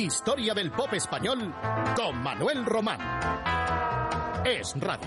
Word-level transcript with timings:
Historia 0.00 0.54
del 0.54 0.70
pop 0.70 0.94
español 0.94 1.54
con 1.94 2.22
Manuel 2.22 2.64
Román. 2.64 2.98
Es 4.46 4.74
Radio. 4.80 5.06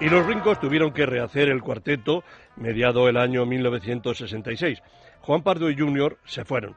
Y 0.00 0.08
los 0.08 0.26
Brincos 0.26 0.58
tuvieron 0.58 0.92
que 0.92 1.06
rehacer 1.06 1.48
el 1.48 1.62
cuarteto 1.62 2.24
mediado 2.56 3.08
el 3.08 3.16
año 3.16 3.46
1966. 3.46 4.82
Juan 5.20 5.44
Pardo 5.44 5.70
y 5.70 5.78
Junior 5.78 6.18
se 6.24 6.44
fueron 6.44 6.74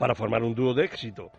para 0.00 0.16
formar 0.16 0.42
un 0.42 0.56
dúo 0.56 0.74
de 0.74 0.86
éxito. 0.86 1.30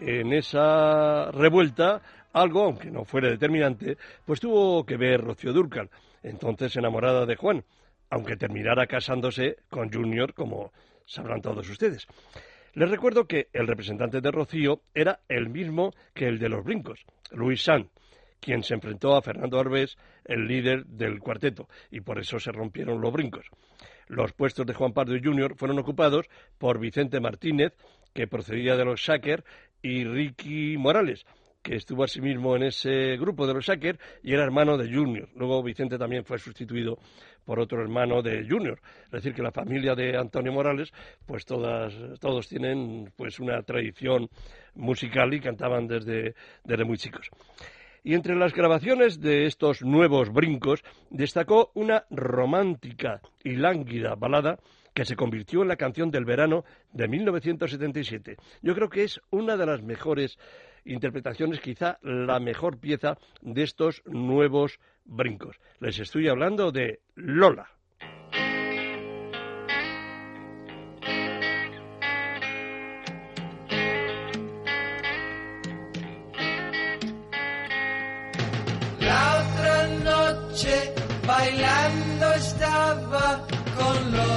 En 0.00 0.32
esa 0.32 1.30
revuelta, 1.32 2.02
algo, 2.34 2.64
aunque 2.64 2.90
no 2.90 3.04
fuera 3.04 3.30
determinante, 3.30 3.96
pues 4.26 4.40
tuvo 4.40 4.84
que 4.84 4.96
ver 4.96 5.22
Rocío 5.22 5.52
Durcal, 5.52 5.88
entonces 6.22 6.76
enamorada 6.76 7.24
de 7.24 7.36
Juan, 7.36 7.64
aunque 8.10 8.36
terminara 8.36 8.86
casándose 8.86 9.56
con 9.70 9.90
Junior, 9.90 10.34
como 10.34 10.72
sabrán 11.06 11.40
todos 11.40 11.68
ustedes. 11.70 12.06
Les 12.74 12.90
recuerdo 12.90 13.26
que 13.26 13.48
el 13.52 13.68
representante 13.68 14.20
de 14.20 14.30
Rocío 14.32 14.82
era 14.92 15.20
el 15.28 15.48
mismo 15.48 15.92
que 16.12 16.26
el 16.26 16.38
de 16.38 16.48
los 16.48 16.64
Brincos, 16.64 17.04
Luis 17.30 17.62
San, 17.62 17.88
quien 18.40 18.64
se 18.64 18.74
enfrentó 18.74 19.14
a 19.14 19.22
Fernando 19.22 19.60
Arbés, 19.60 19.96
el 20.24 20.46
líder 20.46 20.84
del 20.86 21.20
cuarteto, 21.20 21.68
y 21.90 22.00
por 22.00 22.18
eso 22.18 22.40
se 22.40 22.52
rompieron 22.52 23.00
los 23.00 23.12
brincos. 23.12 23.46
Los 24.08 24.32
puestos 24.32 24.66
de 24.66 24.74
Juan 24.74 24.92
Pardo 24.92 25.14
Jr. 25.22 25.54
fueron 25.56 25.78
ocupados 25.78 26.26
por 26.58 26.78
Vicente 26.78 27.20
Martínez, 27.20 27.72
que 28.12 28.26
procedía 28.26 28.76
de 28.76 28.84
los 28.84 29.00
Shaker, 29.00 29.44
y 29.80 30.04
Ricky 30.04 30.76
Morales, 30.76 31.24
que 31.64 31.76
estuvo 31.76 32.04
asimismo 32.04 32.54
en 32.56 32.64
ese 32.64 33.16
grupo 33.16 33.46
de 33.46 33.54
los 33.54 33.64
Shaker 33.64 33.98
y 34.22 34.34
era 34.34 34.44
hermano 34.44 34.76
de 34.76 34.94
Junior. 34.94 35.30
Luego 35.34 35.62
Vicente 35.62 35.96
también 35.96 36.22
fue 36.22 36.38
sustituido 36.38 36.98
por 37.42 37.58
otro 37.58 37.80
hermano 37.80 38.20
de 38.20 38.46
Junior. 38.46 38.78
Es 39.06 39.10
decir, 39.10 39.34
que 39.34 39.42
la 39.42 39.50
familia 39.50 39.94
de 39.94 40.16
Antonio 40.16 40.52
Morales, 40.52 40.92
pues 41.24 41.46
todas, 41.46 41.94
todos 42.20 42.48
tienen 42.48 43.10
pues 43.16 43.40
una 43.40 43.62
tradición 43.62 44.28
musical 44.74 45.32
y 45.32 45.40
cantaban 45.40 45.88
desde, 45.88 46.34
desde 46.64 46.84
muy 46.84 46.98
chicos. 46.98 47.30
Y 48.02 48.12
entre 48.12 48.36
las 48.36 48.52
grabaciones 48.52 49.18
de 49.18 49.46
estos 49.46 49.80
nuevos 49.80 50.30
brincos 50.30 50.84
destacó 51.08 51.70
una 51.74 52.04
romántica 52.10 53.22
y 53.42 53.56
lánguida 53.56 54.14
balada 54.16 54.58
que 54.92 55.06
se 55.06 55.16
convirtió 55.16 55.62
en 55.62 55.68
la 55.68 55.76
canción 55.76 56.10
del 56.10 56.26
verano 56.26 56.64
de 56.92 57.08
1977. 57.08 58.36
Yo 58.60 58.74
creo 58.74 58.90
que 58.90 59.04
es 59.04 59.18
una 59.30 59.56
de 59.56 59.64
las 59.64 59.82
mejores 59.82 60.38
interpretaciones, 60.84 61.60
quizá 61.60 61.98
la 62.02 62.40
mejor 62.40 62.78
pieza 62.78 63.18
de 63.40 63.62
estos 63.62 64.02
nuevos 64.06 64.78
brincos. 65.04 65.58
Les 65.80 65.98
estoy 65.98 66.28
hablando 66.28 66.72
de 66.72 67.00
Lola. 67.14 67.74
bailando 81.26 82.32
estaba 82.34 83.46
con 83.76 84.12
Lola. 84.12 84.33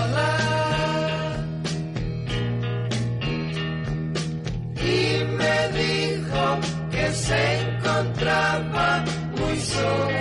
Muy 9.86 10.17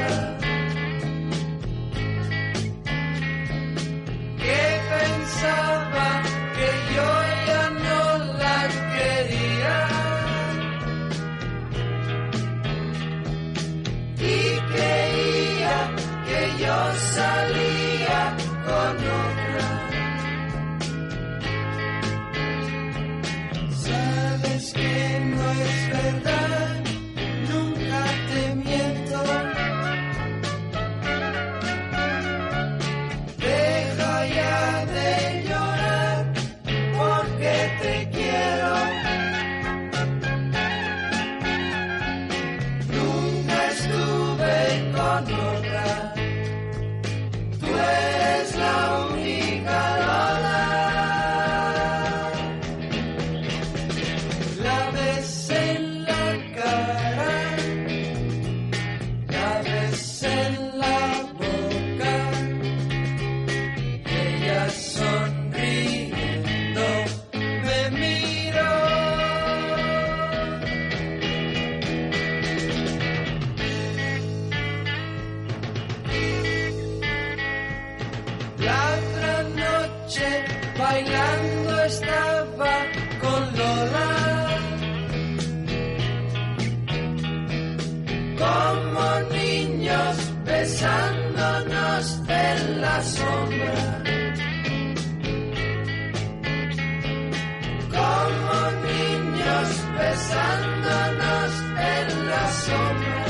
besándonos 99.99 101.53
en 101.79 102.27
la 102.27 102.51
sombra. 102.51 103.27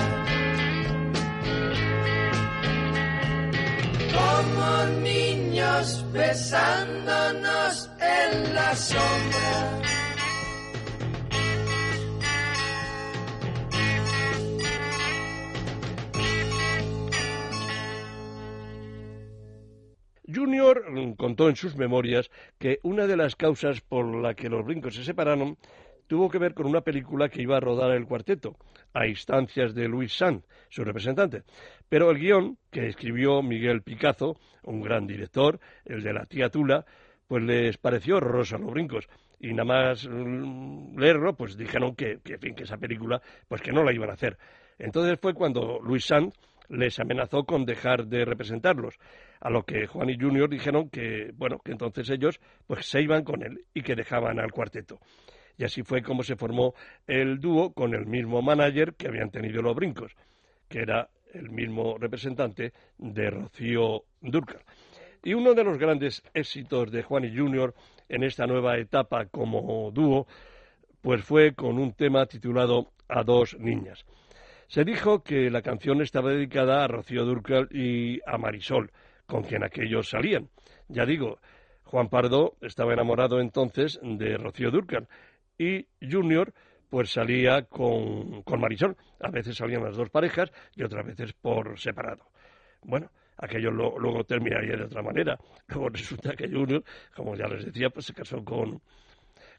como 4.16 5.00
niños 5.02 6.04
besándonos 6.12 7.90
en 8.00 8.54
la 8.54 8.74
sombra. 8.74 9.82
Junior 20.34 20.84
contó 21.16 21.48
en 21.48 21.56
sus 21.56 21.76
memorias 21.76 22.30
que 22.58 22.78
una 22.82 23.06
de 23.06 23.16
las 23.16 23.36
causas 23.36 23.80
por 23.80 24.06
la 24.14 24.34
que 24.34 24.48
los 24.48 24.64
brincos 24.64 24.94
se 24.94 25.04
separaron 25.04 25.56
tuvo 26.06 26.28
que 26.28 26.38
ver 26.38 26.54
con 26.54 26.66
una 26.66 26.80
película 26.80 27.28
que 27.28 27.42
iba 27.42 27.56
a 27.56 27.60
rodar 27.60 27.90
el 27.92 28.06
cuarteto, 28.06 28.56
a 28.92 29.06
instancias 29.06 29.74
de 29.74 29.88
Luis 29.88 30.16
San, 30.16 30.42
su 30.68 30.84
representante. 30.84 31.42
Pero 31.88 32.10
el 32.10 32.18
guion, 32.18 32.58
que 32.70 32.86
escribió 32.88 33.42
Miguel 33.42 33.82
Picazo, 33.82 34.36
un 34.64 34.80
gran 34.80 35.06
director, 35.06 35.60
el 35.84 36.02
de 36.02 36.12
la 36.12 36.26
tía 36.26 36.48
Tula, 36.48 36.84
pues 37.26 37.42
les 37.42 37.76
pareció 37.78 38.16
horroroso 38.16 38.56
a 38.56 38.58
los 38.58 38.70
brincos. 38.70 39.08
Y 39.38 39.52
nada 39.52 39.64
más 39.64 40.08
mm, 40.08 40.98
leerlo, 40.98 41.34
pues 41.36 41.56
dijeron 41.56 41.94
que, 41.94 42.20
que, 42.22 42.34
en 42.34 42.40
fin, 42.40 42.54
que 42.54 42.64
esa 42.64 42.78
película, 42.78 43.20
pues 43.48 43.60
que 43.60 43.72
no 43.72 43.84
la 43.84 43.92
iban 43.92 44.10
a 44.10 44.14
hacer. 44.14 44.38
Entonces 44.78 45.18
fue 45.20 45.34
cuando 45.34 45.78
Luis 45.82 46.04
Sanz 46.04 46.32
les 46.68 46.98
amenazó 46.98 47.44
con 47.44 47.64
dejar 47.64 48.06
de 48.06 48.24
representarlos, 48.24 48.98
a 49.40 49.50
lo 49.50 49.64
que 49.64 49.86
Juan 49.86 50.10
y 50.10 50.18
Junior 50.18 50.48
dijeron 50.48 50.88
que, 50.88 51.30
bueno, 51.34 51.58
que 51.58 51.72
entonces 51.72 52.08
ellos 52.10 52.40
pues 52.66 52.86
se 52.86 53.02
iban 53.02 53.24
con 53.24 53.42
él 53.42 53.64
y 53.74 53.82
que 53.82 53.94
dejaban 53.94 54.40
al 54.40 54.50
cuarteto. 54.50 54.98
Y 55.58 55.64
así 55.64 55.82
fue 55.82 56.02
como 56.02 56.22
se 56.22 56.36
formó 56.36 56.74
el 57.06 57.40
dúo 57.40 57.72
con 57.72 57.94
el 57.94 58.06
mismo 58.06 58.42
manager 58.42 58.94
que 58.94 59.08
habían 59.08 59.30
tenido 59.30 59.62
los 59.62 59.74
brincos, 59.74 60.12
que 60.68 60.80
era 60.80 61.08
el 61.32 61.50
mismo 61.50 61.96
representante 61.98 62.72
de 62.98 63.30
Rocío 63.30 64.04
Durcal. 64.20 64.62
Y 65.22 65.34
uno 65.34 65.54
de 65.54 65.64
los 65.64 65.78
grandes 65.78 66.22
éxitos 66.34 66.90
de 66.90 67.02
Juan 67.02 67.24
y 67.24 67.36
Junior 67.36 67.74
en 68.08 68.22
esta 68.22 68.46
nueva 68.46 68.78
etapa 68.78 69.26
como 69.26 69.90
dúo, 69.90 70.26
pues 71.00 71.24
fue 71.24 71.54
con 71.54 71.78
un 71.78 71.92
tema 71.94 72.26
titulado 72.26 72.92
A 73.08 73.22
dos 73.22 73.56
niñas. 73.58 74.04
Se 74.68 74.84
dijo 74.84 75.22
que 75.22 75.50
la 75.50 75.62
canción 75.62 76.02
estaba 76.02 76.30
dedicada 76.30 76.84
a 76.84 76.88
Rocío 76.88 77.24
Durcal 77.24 77.68
y 77.70 78.20
a 78.26 78.36
Marisol, 78.36 78.90
con 79.26 79.42
quien 79.42 79.62
aquellos 79.64 80.10
salían. 80.10 80.48
Ya 80.88 81.06
digo, 81.06 81.38
Juan 81.84 82.08
Pardo 82.08 82.56
estaba 82.60 82.92
enamorado 82.92 83.40
entonces 83.40 84.00
de 84.02 84.36
Rocío 84.36 84.70
Durcal 84.70 85.08
y 85.58 85.86
Junior 86.00 86.52
pues 86.88 87.10
salía 87.10 87.62
con, 87.62 88.42
con 88.42 88.60
Marisol. 88.60 88.96
A 89.20 89.30
veces 89.30 89.56
salían 89.56 89.84
las 89.84 89.96
dos 89.96 90.10
parejas 90.10 90.50
y 90.74 90.82
otras 90.82 91.04
veces 91.04 91.32
por 91.32 91.78
separado. 91.78 92.30
Bueno, 92.82 93.10
aquello 93.38 93.70
luego 93.70 94.24
terminaría 94.24 94.76
de 94.76 94.84
otra 94.84 95.02
manera. 95.02 95.38
Luego 95.68 95.88
resulta 95.88 96.34
que 96.34 96.48
Junior, 96.48 96.84
como 97.14 97.34
ya 97.34 97.48
les 97.48 97.66
decía, 97.66 97.90
pues 97.90 98.06
se 98.06 98.14
casó 98.14 98.44
con, 98.44 98.80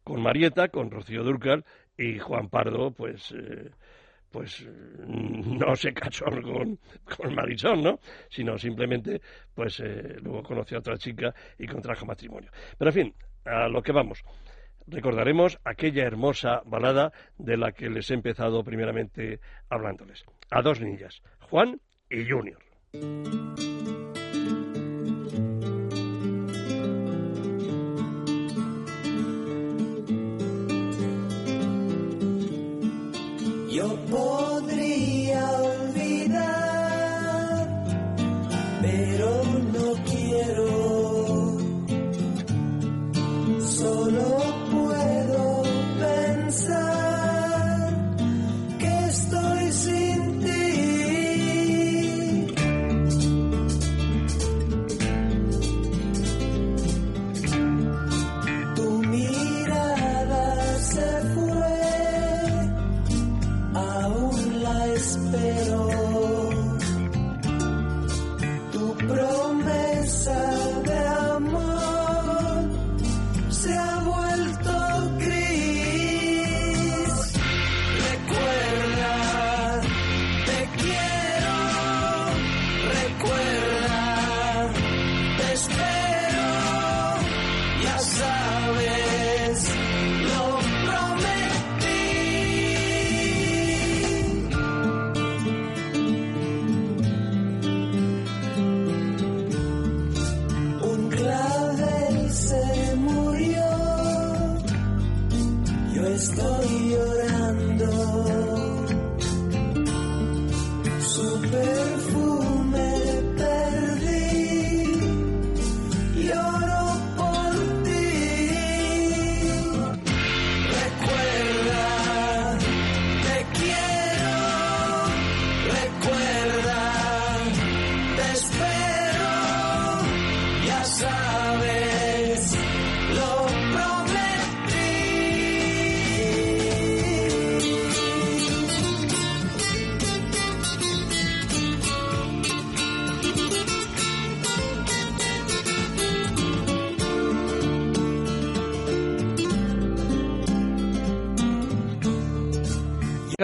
con 0.03 0.21
Marieta, 0.21 0.69
con 0.69 0.89
Rocío 0.89 1.23
Durcal 1.23 1.65
y 1.97 2.19
Juan 2.19 2.49
Pardo, 2.49 2.91
pues... 2.91 3.31
Eh, 3.31 3.71
pues 4.29 4.67
no 5.07 5.75
se 5.75 5.93
casó 5.93 6.25
con, 6.25 6.79
con 7.17 7.33
Marisol, 7.33 7.81
¿no? 7.81 7.99
Sino 8.29 8.57
simplemente, 8.57 9.21
pues 9.53 9.79
eh, 9.79 10.17
luego 10.21 10.43
conoció 10.43 10.77
a 10.77 10.79
otra 10.81 10.97
chica 10.97 11.33
y 11.57 11.65
contrajo 11.65 12.05
matrimonio. 12.05 12.51
Pero 12.77 12.89
en 12.89 12.93
fin, 12.93 13.13
a 13.45 13.67
lo 13.67 13.81
que 13.81 13.93
vamos. 13.93 14.23
Recordaremos 14.87 15.59
aquella 15.65 16.05
hermosa 16.05 16.61
balada 16.65 17.11
de 17.37 17.57
la 17.57 17.73
que 17.73 17.89
les 17.89 18.09
he 18.09 18.13
empezado 18.13 18.63
primeramente 18.63 19.39
hablándoles. 19.69 20.23
A 20.49 20.61
dos 20.61 20.79
niñas, 20.79 21.21
Juan 21.49 21.81
y 22.09 22.25
Junior. 22.29 22.59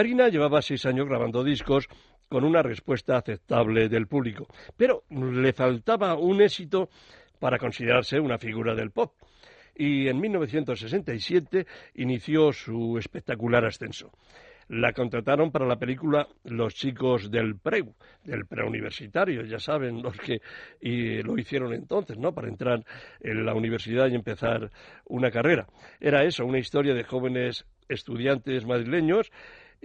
Karina 0.04 0.28
llevaba 0.28 0.62
seis 0.62 0.86
años 0.86 1.08
grabando 1.08 1.46
discos 1.46 1.88
con 2.28 2.44
una 2.44 2.62
respuesta 2.62 3.16
aceptable 3.16 3.88
del 3.88 4.08
público, 4.08 4.48
pero 4.76 5.04
le 5.10 5.54
faltaba 5.54 6.16
un 6.16 6.42
éxito 6.42 6.90
para 7.40 7.58
considerarse 7.58 8.20
una 8.20 8.38
figura 8.38 8.76
del 8.76 8.92
pop. 8.92 9.14
Y 9.74 10.10
en 10.10 10.20
1967 10.20 11.66
inició 11.94 12.52
su 12.52 12.98
espectacular 12.98 13.64
ascenso. 13.64 14.12
La 14.68 14.92
contrataron 14.92 15.52
para 15.52 15.66
la 15.66 15.78
película 15.78 16.28
Los 16.44 16.76
chicos 16.76 17.32
del 17.32 17.58
Preu, 17.58 17.96
del 18.26 18.46
preuniversitario, 18.46 19.44
ya 19.46 19.60
saben 19.60 20.02
los 20.02 20.18
que 20.18 20.42
y 20.82 21.22
lo 21.22 21.38
hicieron 21.38 21.74
entonces, 21.74 22.18
¿no? 22.18 22.34
Para 22.34 22.50
entrar 22.50 22.84
en 23.22 23.46
la 23.46 23.56
universidad 23.56 24.10
y 24.10 24.16
empezar 24.16 24.70
una 25.06 25.32
carrera. 25.32 25.66
Era 26.02 26.26
eso, 26.26 26.46
una 26.46 26.60
historia 26.60 26.94
de 26.94 27.06
jóvenes 27.06 27.66
estudiantes 27.88 28.66
madrileños 28.66 29.32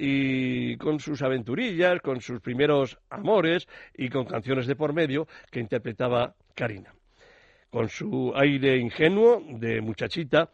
y 0.00 0.76
con 0.76 1.00
sus 1.00 1.22
aventurillas, 1.22 2.00
con 2.00 2.20
sus 2.20 2.40
primeros 2.40 2.96
amores 3.10 3.66
y 3.94 4.08
con 4.08 4.26
canciones 4.26 4.68
de 4.68 4.76
por 4.76 4.92
medio 4.92 5.26
que 5.50 5.58
interpretaba 5.58 6.36
Karina. 6.54 6.94
Con 7.68 7.88
su 7.88 8.32
aire 8.36 8.78
ingenuo 8.78 9.42
de 9.44 9.80
muchachita, 9.80 10.50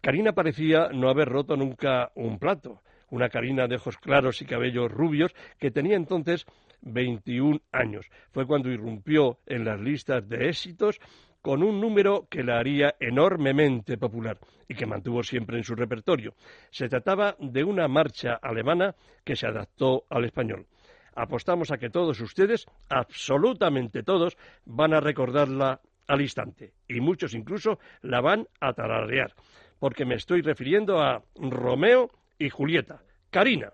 Karina 0.00 0.32
parecía 0.32 0.88
no 0.92 1.08
haber 1.08 1.28
roto 1.28 1.56
nunca 1.56 2.10
un 2.16 2.40
plato. 2.40 2.82
Una 3.10 3.28
Karina 3.28 3.68
de 3.68 3.76
ojos 3.76 3.96
claros 3.98 4.42
y 4.42 4.46
cabellos 4.46 4.90
rubios 4.90 5.32
que 5.58 5.70
tenía 5.70 5.96
entonces 5.96 6.44
21 6.82 7.60
años. 7.70 8.06
Fue 8.32 8.46
cuando 8.46 8.70
irrumpió 8.70 9.38
en 9.46 9.64
las 9.64 9.80
listas 9.80 10.28
de 10.28 10.48
éxitos 10.48 10.98
con 11.42 11.62
un 11.62 11.80
número 11.80 12.26
que 12.28 12.42
la 12.42 12.58
haría 12.58 12.94
enormemente 13.00 13.96
popular 13.96 14.38
y 14.68 14.74
que 14.74 14.86
mantuvo 14.86 15.22
siempre 15.22 15.56
en 15.58 15.64
su 15.64 15.74
repertorio. 15.74 16.34
Se 16.70 16.88
trataba 16.88 17.36
de 17.38 17.64
una 17.64 17.88
marcha 17.88 18.34
alemana 18.34 18.94
que 19.24 19.36
se 19.36 19.46
adaptó 19.46 20.04
al 20.10 20.24
español. 20.24 20.66
Apostamos 21.14 21.70
a 21.70 21.78
que 21.78 21.90
todos 21.90 22.20
ustedes, 22.20 22.66
absolutamente 22.88 24.02
todos, 24.02 24.36
van 24.64 24.94
a 24.94 25.00
recordarla 25.00 25.80
al 26.06 26.20
instante 26.20 26.72
y 26.88 27.00
muchos 27.00 27.34
incluso 27.34 27.78
la 28.02 28.20
van 28.20 28.46
a 28.60 28.72
tararear, 28.72 29.34
porque 29.78 30.04
me 30.04 30.16
estoy 30.16 30.42
refiriendo 30.42 31.00
a 31.00 31.22
Romeo 31.36 32.10
y 32.38 32.50
Julieta. 32.50 33.02
Karina. 33.30 33.72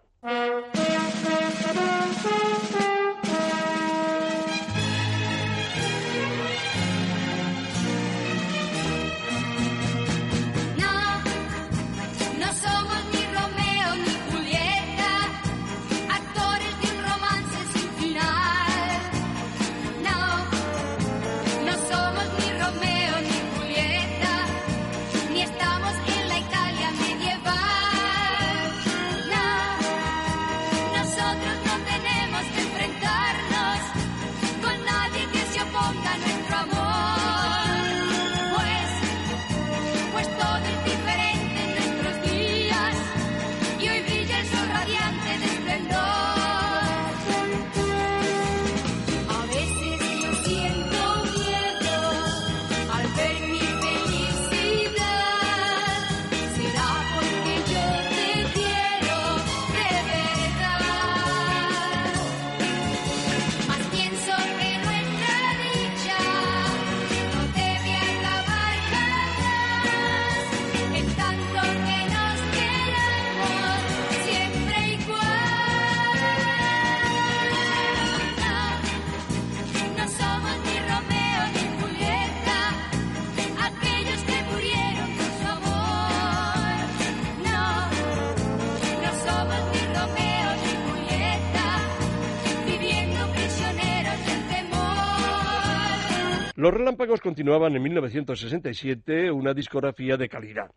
Los 96.67 96.75
Relámpagos 96.75 97.21
continuaban 97.21 97.77
en 97.77 97.83
1967 97.85 99.31
una 99.31 99.55
discografía 99.55 100.17
de 100.17 100.29
calidad. 100.29 100.69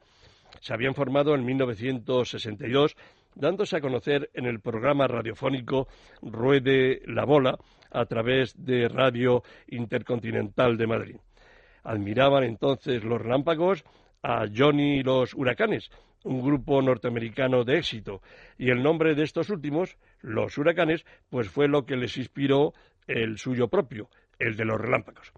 Se 0.60 0.72
habían 0.72 0.94
formado 0.94 1.34
en 1.34 1.44
1962, 1.44 2.96
dándose 3.34 3.76
a 3.76 3.82
conocer 3.82 4.30
en 4.36 4.46
el 4.46 4.60
programa 4.60 5.08
radiofónico 5.08 5.88
Ruede 6.22 7.02
la 7.08 7.26
Bola 7.26 7.58
a 7.90 8.06
través 8.06 8.54
de 8.64 8.88
Radio 8.88 9.42
Intercontinental 9.66 10.78
de 10.78 10.86
Madrid. 10.86 11.16
Admiraban 11.84 12.44
entonces 12.44 13.04
los 13.04 13.20
relámpagos 13.20 13.84
a 14.22 14.46
Johnny 14.56 15.02
los 15.02 15.34
Huracanes, 15.34 15.90
un 16.24 16.44
grupo 16.44 16.84
norteamericano 16.84 17.64
de 17.64 17.80
éxito, 17.80 18.22
y 18.60 18.70
el 18.70 18.84
nombre 18.84 19.16
de 19.16 19.24
estos 19.24 19.50
últimos, 19.50 19.98
los 20.22 20.56
Huracanes, 20.56 21.04
pues 21.32 21.50
fue 21.50 21.68
lo 21.68 21.88
que 21.88 21.96
les 21.96 22.16
inspiró 22.16 22.74
el 23.08 23.40
suyo 23.40 23.70
propio, 23.70 24.08
el 24.38 24.56
de 24.56 24.66
los 24.66 24.80
relámpagos 24.80 25.34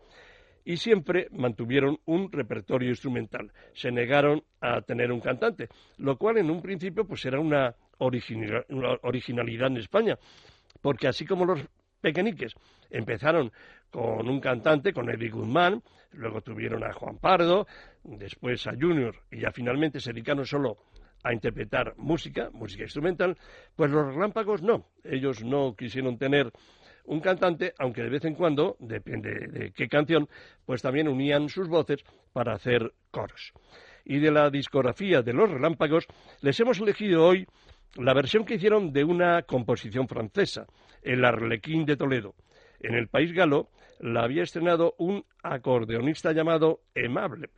y 0.64 0.78
siempre 0.78 1.28
mantuvieron 1.32 1.98
un 2.06 2.32
repertorio 2.32 2.90
instrumental. 2.90 3.52
Se 3.74 3.92
negaron 3.92 4.44
a 4.60 4.82
tener 4.82 5.12
un 5.12 5.20
cantante, 5.20 5.70
lo 5.98 6.18
cual 6.18 6.38
en 6.38 6.50
un 6.50 6.62
principio 6.62 7.06
pues 7.06 7.26
era 7.26 7.40
una, 7.40 7.76
originalidad 8.00 9.68
en 9.68 9.78
España, 9.78 10.18
porque 10.82 11.08
así 11.08 11.26
como 11.26 11.46
los 11.46 11.60
pequeñiques 12.02 12.54
empezaron 12.90 13.52
con 13.90 14.28
un 14.28 14.40
cantante, 14.40 14.94
con 14.94 15.10
Eddie 15.10 15.30
Guzmán, 15.30 15.84
luego 16.14 16.42
tuvieron 16.42 16.84
a 16.84 16.94
Juan 16.94 17.18
Pardo, 17.18 17.68
después 18.04 18.66
a 18.68 18.72
Junior 18.72 19.16
y 19.30 19.42
ya 19.42 19.52
finalmente 19.52 20.00
se 20.00 20.14
dedicaron 20.14 20.46
solo 20.46 20.78
a 21.24 21.34
interpretar 21.34 21.94
música, 21.98 22.50
música 22.52 22.84
instrumental, 22.84 23.38
pues 23.76 23.92
los 23.92 24.14
relámpagos 24.14 24.62
no, 24.64 24.88
ellos 25.04 25.44
no 25.44 25.76
quisieron 25.76 26.18
tener 26.18 26.52
un 27.06 27.20
cantante, 27.20 27.74
aunque 27.80 28.04
de 28.04 28.10
vez 28.10 28.26
en 28.26 28.36
cuando, 28.36 28.78
depende 28.80 29.48
de 29.48 29.72
qué 29.72 29.88
canción, 29.88 30.28
pues 30.66 30.82
también 30.82 31.08
unían 31.08 31.50
sus 31.50 31.68
voces 31.68 32.04
para 32.34 32.54
hacer 32.54 32.94
coros. 33.12 33.54
Y 34.06 34.20
de 34.20 34.32
la 34.32 34.50
discografía 34.50 35.22
de 35.22 35.34
Los 35.34 35.50
Relámpagos, 35.50 36.08
les 36.42 36.60
hemos 36.60 36.80
elegido 36.80 37.26
hoy 37.26 37.48
la 37.96 38.14
versión 38.14 38.46
que 38.46 38.56
hicieron 38.56 38.94
de 38.94 39.04
una 39.04 39.44
composición 39.44 40.08
francesa, 40.08 40.66
El 41.02 41.26
Arlequín 41.26 41.86
de 41.86 41.98
Toledo. 41.98 42.36
En 42.80 42.96
el 42.96 43.08
país 43.08 43.34
galo 43.34 43.70
la 44.00 44.24
había 44.24 44.44
estrenado 44.44 44.96
un 44.98 45.24
acordeonista 45.44 46.32
llamado 46.32 46.82
Emable, 46.96 47.50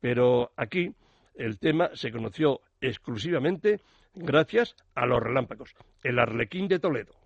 pero 0.00 0.52
aquí 0.56 0.94
el 1.34 1.58
tema 1.58 1.90
se 1.94 2.10
conoció 2.10 2.60
exclusivamente 2.80 3.80
gracias 4.14 4.76
a 4.94 5.06
los 5.06 5.22
relámpagos, 5.22 5.74
el 6.02 6.18
Arlequín 6.18 6.68
de 6.68 6.78
Toledo. 6.78 7.23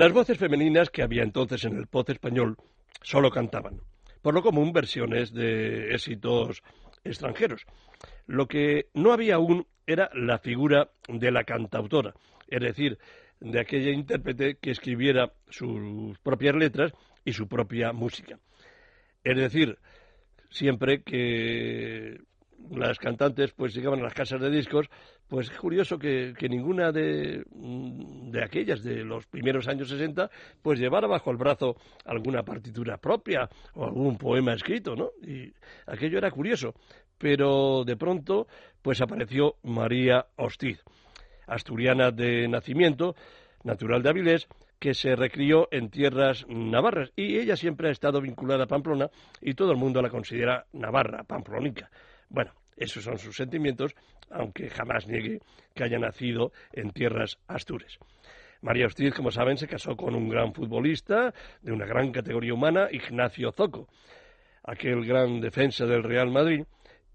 Las 0.00 0.12
voces 0.14 0.38
femeninas 0.38 0.88
que 0.88 1.02
había 1.02 1.22
entonces 1.22 1.62
en 1.66 1.76
el 1.76 1.86
pop 1.86 2.08
español 2.08 2.56
solo 3.02 3.30
cantaban, 3.30 3.82
por 4.22 4.32
lo 4.32 4.42
común 4.42 4.72
versiones 4.72 5.30
de 5.30 5.92
éxitos 5.92 6.62
extranjeros. 7.04 7.66
Lo 8.26 8.48
que 8.48 8.86
no 8.94 9.12
había 9.12 9.34
aún 9.34 9.66
era 9.86 10.08
la 10.14 10.38
figura 10.38 10.90
de 11.06 11.30
la 11.30 11.44
cantautora, 11.44 12.14
es 12.48 12.60
decir, 12.62 12.98
de 13.40 13.60
aquella 13.60 13.90
intérprete 13.90 14.54
que 14.54 14.70
escribiera 14.70 15.34
sus 15.50 16.18
propias 16.20 16.54
letras 16.54 16.94
y 17.22 17.34
su 17.34 17.46
propia 17.46 17.92
música. 17.92 18.38
Es 19.22 19.36
decir, 19.36 19.76
siempre 20.48 21.02
que 21.02 22.22
las 22.70 22.98
cantantes 22.98 23.52
pues 23.52 23.74
llegaban 23.74 24.00
a 24.00 24.04
las 24.04 24.14
casas 24.14 24.40
de 24.40 24.50
discos, 24.50 24.88
pues 25.28 25.50
es 25.50 25.58
curioso 25.58 25.98
que, 25.98 26.34
ninguna 26.48 26.92
de, 26.92 27.44
de, 27.50 28.44
aquellas 28.44 28.82
de 28.82 29.04
los 29.04 29.26
primeros 29.26 29.68
años 29.68 29.88
60 29.88 30.30
pues 30.62 30.78
llevara 30.78 31.06
bajo 31.06 31.30
el 31.30 31.36
brazo 31.36 31.76
alguna 32.04 32.42
partitura 32.42 32.98
propia 32.98 33.48
o 33.74 33.84
algún 33.84 34.18
poema 34.18 34.52
escrito, 34.54 34.94
¿no? 34.94 35.10
Y 35.22 35.52
aquello 35.86 36.18
era 36.18 36.30
curioso, 36.30 36.74
pero 37.18 37.84
de 37.84 37.96
pronto 37.96 38.46
pues 38.82 39.00
apareció 39.00 39.56
María 39.62 40.26
Hostiz, 40.36 40.82
asturiana 41.46 42.10
de 42.10 42.48
nacimiento, 42.48 43.14
natural 43.64 44.02
de 44.02 44.08
Avilés, 44.10 44.48
que 44.80 44.94
se 44.94 45.14
recrió 45.14 45.68
en 45.70 45.90
tierras 45.90 46.46
navarras 46.48 47.12
y 47.14 47.38
ella 47.38 47.54
siempre 47.56 47.88
ha 47.88 47.92
estado 47.92 48.20
vinculada 48.20 48.64
a 48.64 48.66
Pamplona 48.66 49.10
y 49.40 49.54
todo 49.54 49.72
el 49.72 49.76
mundo 49.76 50.00
la 50.00 50.08
considera 50.08 50.66
navarra, 50.72 51.22
pamplónica. 51.24 51.90
Bueno, 52.30 52.52
esos 52.76 53.04
son 53.04 53.18
sus 53.18 53.36
sentimientos, 53.36 53.94
aunque 54.30 54.70
jamás 54.70 55.06
niegue 55.06 55.40
que 55.74 55.84
haya 55.84 55.98
nacido 55.98 56.52
en 56.72 56.90
tierras 56.90 57.38
astures. 57.48 57.98
María 58.62 58.86
Hostiz, 58.86 59.14
como 59.14 59.30
saben, 59.30 59.56
se 59.56 59.66
casó 59.66 59.96
con 59.96 60.14
un 60.14 60.28
gran 60.28 60.52
futbolista 60.54 61.34
de 61.60 61.72
una 61.72 61.86
gran 61.86 62.12
categoría 62.12 62.54
humana, 62.54 62.88
Ignacio 62.90 63.52
Zoco, 63.52 63.88
aquel 64.62 65.04
gran 65.04 65.40
defensa 65.40 65.86
del 65.86 66.04
Real 66.04 66.30
Madrid, 66.30 66.64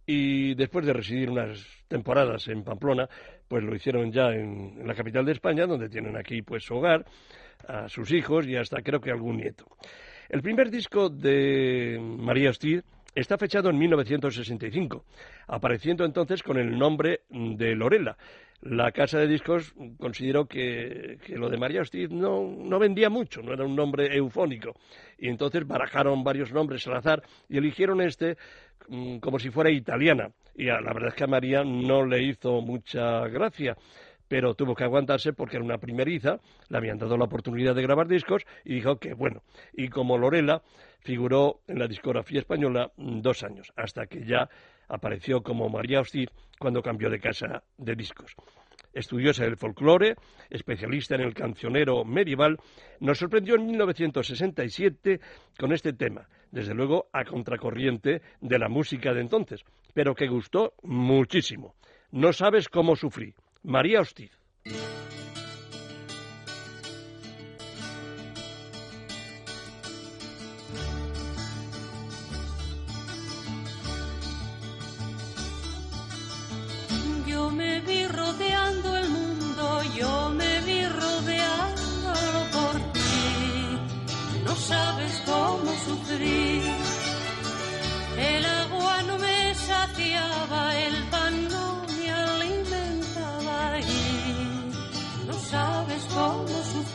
y 0.06 0.54
después 0.56 0.86
de 0.86 0.94
residir 0.94 1.30
unas 1.30 1.66
temporadas 1.88 2.48
en 2.48 2.64
Pamplona, 2.64 3.08
pues 3.48 3.64
lo 3.64 3.74
hicieron 3.74 4.12
ya 4.12 4.32
en, 4.32 4.80
en, 4.80 4.88
la 4.88 4.96
capital 4.96 5.26
de 5.26 5.32
España, 5.32 5.66
donde 5.66 5.90
tienen 5.90 6.18
aquí 6.18 6.42
pues 6.42 6.64
su 6.64 6.76
hogar, 6.76 7.06
a 7.68 7.88
sus 7.88 8.12
hijos 8.12 8.46
y 8.48 8.56
hasta 8.56 8.82
creo 8.82 9.00
que 9.00 9.12
algún 9.12 9.38
nieto. 9.38 9.66
El 10.30 10.42
primer 10.42 10.70
disco 10.70 11.10
de 11.10 12.00
María 12.02 12.50
Hostiz 12.50 12.84
Está 13.16 13.38
fechado 13.38 13.70
en 13.70 13.78
1965, 13.78 15.06
apareciendo 15.48 16.04
entonces 16.04 16.44
con 16.44 16.58
el 16.58 16.78
nombre 16.78 17.22
de 17.30 17.74
Lorela. 17.74 18.18
la 18.62 18.92
casa 18.92 19.20
de 19.20 19.28
discos 19.28 19.74
consideró 19.98 20.48
que, 20.48 21.18
lo 21.30 21.50
de 21.50 21.58
María 21.58 21.80
Hostiz 21.80 22.10
no, 22.10 22.44
no, 22.46 22.78
vendía 22.78 23.10
mucho, 23.10 23.42
no 23.42 23.54
era 23.54 23.64
un 23.64 23.74
nombre 23.74 24.14
eufónico. 24.18 24.74
Y 25.18 25.30
entonces 25.30 25.66
barajaron 25.66 26.26
varios 26.26 26.52
nombres 26.52 26.86
al 26.88 26.98
azar 26.98 27.24
y 27.48 27.58
eligieron 27.58 28.02
este 28.02 28.36
mm, 28.90 29.20
como 29.20 29.40
si 29.40 29.50
fuera 29.50 29.72
italiana. 29.72 30.32
Y 30.54 30.66
la 30.66 30.82
verdad 30.82 31.08
es 31.08 31.16
que 31.16 31.24
a 31.24 31.28
María 31.28 31.64
no 31.64 32.06
le 32.06 32.22
hizo 32.22 32.60
mucha 32.60 33.30
gracia 33.30 33.78
pero 34.28 34.56
tuvo 34.56 34.76
que 34.76 34.84
aguantarse 34.84 35.34
porque 35.34 35.58
era 35.58 35.66
una 35.66 35.78
primeriza, 35.78 36.40
le 36.70 36.78
habían 36.78 36.98
dado 36.98 37.18
la 37.18 37.26
oportunidad 37.26 37.76
de 37.76 37.82
grabar 37.82 38.08
discos 38.08 38.44
y 38.64 38.76
dijo 38.76 38.98
que 38.98 39.14
bueno. 39.14 39.44
Y 39.74 39.90
como 39.90 40.18
Lorela 40.18 40.62
figuró 41.00 41.62
en 41.68 41.80
la 41.80 41.88
discografía 41.88 42.40
española 42.40 42.92
dos 42.98 43.44
años, 43.44 43.72
hasta 43.76 44.08
que 44.08 44.26
ya 44.26 44.50
apareció 44.88 45.42
como 45.42 45.70
María 45.70 46.02
Hostiz 46.02 46.30
cuando 46.60 46.82
cambió 46.82 47.10
de 47.10 47.20
casa 47.20 47.64
de 47.78 47.96
discos. 47.96 48.36
Estudiosa 48.94 49.44
del 49.44 49.58
folclore, 49.58 50.16
especialista 50.50 51.16
en 51.16 51.22
el 51.22 51.34
cancionero 51.34 52.06
medieval, 52.06 52.58
nos 53.02 53.18
sorprendió 53.18 53.56
en 53.56 53.66
1967 53.66 55.20
con 55.60 55.74
este 55.74 55.92
tema, 55.92 56.30
desde 56.50 56.74
luego 56.74 57.10
a 57.12 57.26
contracorriente 57.26 58.22
de 58.40 58.58
la 58.58 58.70
música 58.70 59.14
de 59.14 59.20
entonces, 59.20 59.66
pero 59.94 60.16
que 60.16 60.28
gustó 60.28 60.74
muchísimo. 60.84 61.76
No 62.12 62.32
sabes 62.32 62.70
cómo 62.70 62.96
sufrí. 62.96 63.36
María 63.66 64.02
Hostiz. 64.02 64.32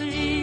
see. 0.01 0.40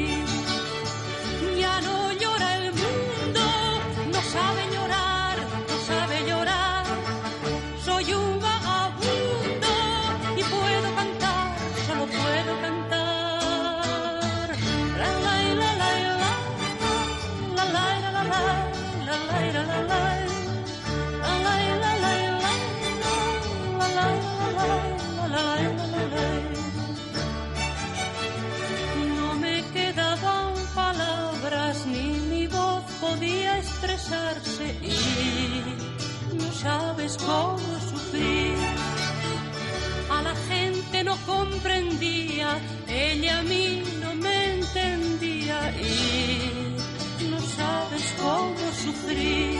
Comprendía, 41.27 42.57
ella 42.87 43.39
a 43.39 43.43
mí 43.43 43.83
no 44.01 44.15
me 44.15 44.53
entendía 44.55 45.59
y 45.77 47.29
no 47.29 47.39
sabes 47.57 48.15
cómo 48.23 48.65
sufrir. 48.83 49.59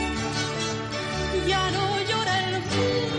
Ya 1.46 1.70
no 1.70 1.84
llora 2.08 2.34
el 2.48 2.56
mundo, 2.70 3.17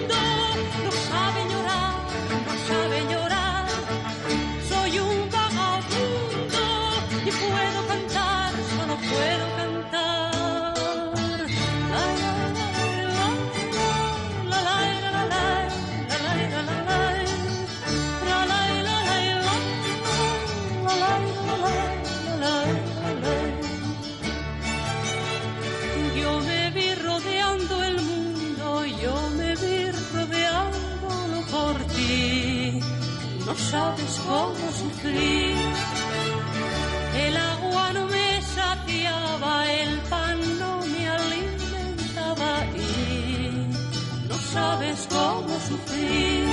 sabes 44.79 45.07
cómo 45.09 45.59
sufrir. 45.59 46.48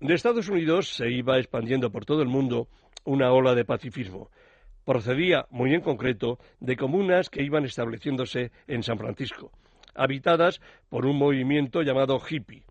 De 0.00 0.14
Estados 0.14 0.48
Unidos 0.48 0.88
se 0.96 1.10
iba 1.10 1.38
expandiendo 1.38 1.92
por 1.92 2.06
todo 2.06 2.22
el 2.22 2.28
mundo 2.28 2.68
una 3.04 3.32
ola 3.32 3.54
de 3.54 3.66
pacifismo. 3.66 4.30
Procedía, 4.86 5.44
muy 5.50 5.74
en 5.74 5.82
concreto, 5.82 6.38
de 6.58 6.74
comunas 6.74 7.28
que 7.28 7.42
iban 7.42 7.66
estableciéndose 7.66 8.50
en 8.66 8.82
San 8.82 8.96
Francisco, 8.96 9.52
habitadas 9.94 10.62
por 10.88 11.04
un 11.04 11.18
movimiento 11.18 11.82
llamado 11.82 12.18
hippie. 12.18 12.64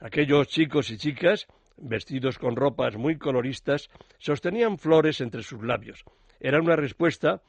Aquellos 0.00 0.48
chicos 0.48 0.90
y 0.90 0.98
chicas, 0.98 1.46
vestidos 1.76 2.36
con 2.36 2.56
ropas 2.56 2.96
muy 2.96 3.16
coloristas, 3.16 3.88
sostenían 4.18 4.76
flores 4.76 5.20
entre 5.20 5.44
sus 5.44 5.62
labios. 5.62 6.02
Era 6.40 6.60
una 6.60 6.74
respuesta, 6.74 7.42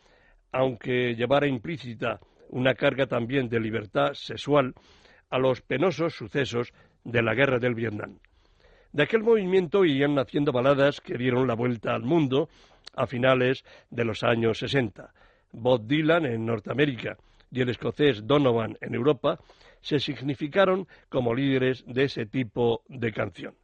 aunque 0.51 1.15
llevara 1.15 1.47
implícita 1.47 2.19
una 2.49 2.75
carga 2.75 3.07
también 3.07 3.49
de 3.49 3.61
libertad 3.61 4.13
sexual, 4.13 4.75
a 5.31 5.39
los 5.39 5.61
penosos 5.61 6.13
sucesos 6.13 6.71
de 7.03 7.23
la 7.23 7.33
guerra 7.33 7.57
del 7.57 7.73
Vietnam. 7.73 8.19
De 8.93 9.03
aquel 9.03 9.23
movimiento 9.23 9.85
irían 9.85 10.15
naciendo 10.15 10.51
baladas 10.51 10.99
que 10.99 11.17
dieron 11.17 11.47
la 11.47 11.55
vuelta 11.55 11.95
al 11.95 12.03
mundo 12.03 12.49
a 12.93 13.07
finales 13.07 13.63
de 13.89 14.03
los 14.03 14.23
años 14.23 14.59
60. 14.59 15.13
Bob 15.53 15.87
Dylan 15.87 16.25
en 16.25 16.45
Norteamérica 16.45 17.17
y 17.51 17.61
el 17.61 17.69
escocés 17.69 18.25
Donovan 18.25 18.77
en 18.81 18.93
Europa 18.93 19.39
se 19.81 19.99
significaron 19.99 20.87
como 21.09 21.33
líderes 21.33 21.83
de 21.87 22.03
ese 22.03 22.25
tipo 22.25 22.83
de 22.87 23.11
canción. 23.11 23.55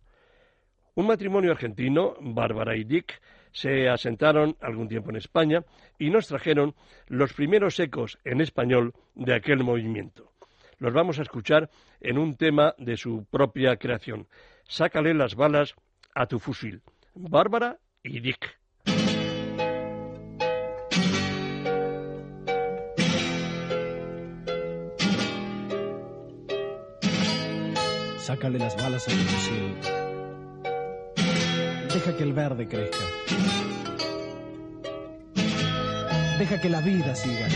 Un 0.95 1.07
matrimonio 1.07 1.51
argentino, 1.51 2.15
Bárbara 2.19 2.75
y 2.75 2.83
Dick, 2.83 3.21
se 3.51 3.87
asentaron 3.87 4.55
algún 4.61 4.87
tiempo 4.87 5.09
en 5.09 5.17
España 5.17 5.63
y 5.99 6.09
nos 6.09 6.27
trajeron 6.27 6.73
los 7.07 7.33
primeros 7.33 7.79
ecos 7.79 8.17
en 8.23 8.41
español 8.41 8.93
de 9.13 9.35
aquel 9.35 9.63
movimiento. 9.63 10.31
Los 10.79 10.93
vamos 10.93 11.19
a 11.19 11.23
escuchar 11.23 11.69
en 12.01 12.17
un 12.17 12.35
tema 12.35 12.75
de 12.77 12.97
su 12.97 13.25
propia 13.29 13.77
creación. 13.77 14.27
Sácale 14.67 15.13
las 15.13 15.35
balas 15.35 15.75
a 16.13 16.25
tu 16.25 16.39
fusil. 16.39 16.81
Bárbara 17.15 17.79
y 18.03 18.19
Dick. 18.19 18.59
Sácale 28.19 28.59
las 28.59 28.75
balas 28.75 29.07
a 29.07 29.11
tu 29.11 29.17
fusil. 29.17 29.75
Deja 31.93 32.17
que 32.17 32.23
el 32.23 32.33
verde 32.33 32.67
crezca. 32.67 33.05
Deja 36.37 36.61
que 36.61 36.69
la 36.69 36.81
vida 36.81 37.15
siga. 37.15 37.47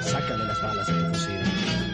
sácale 0.00 0.44
las 0.44 0.62
balas 0.62 0.88
a 0.88 0.92
tu 0.92 1.06
fusil. 1.06 1.87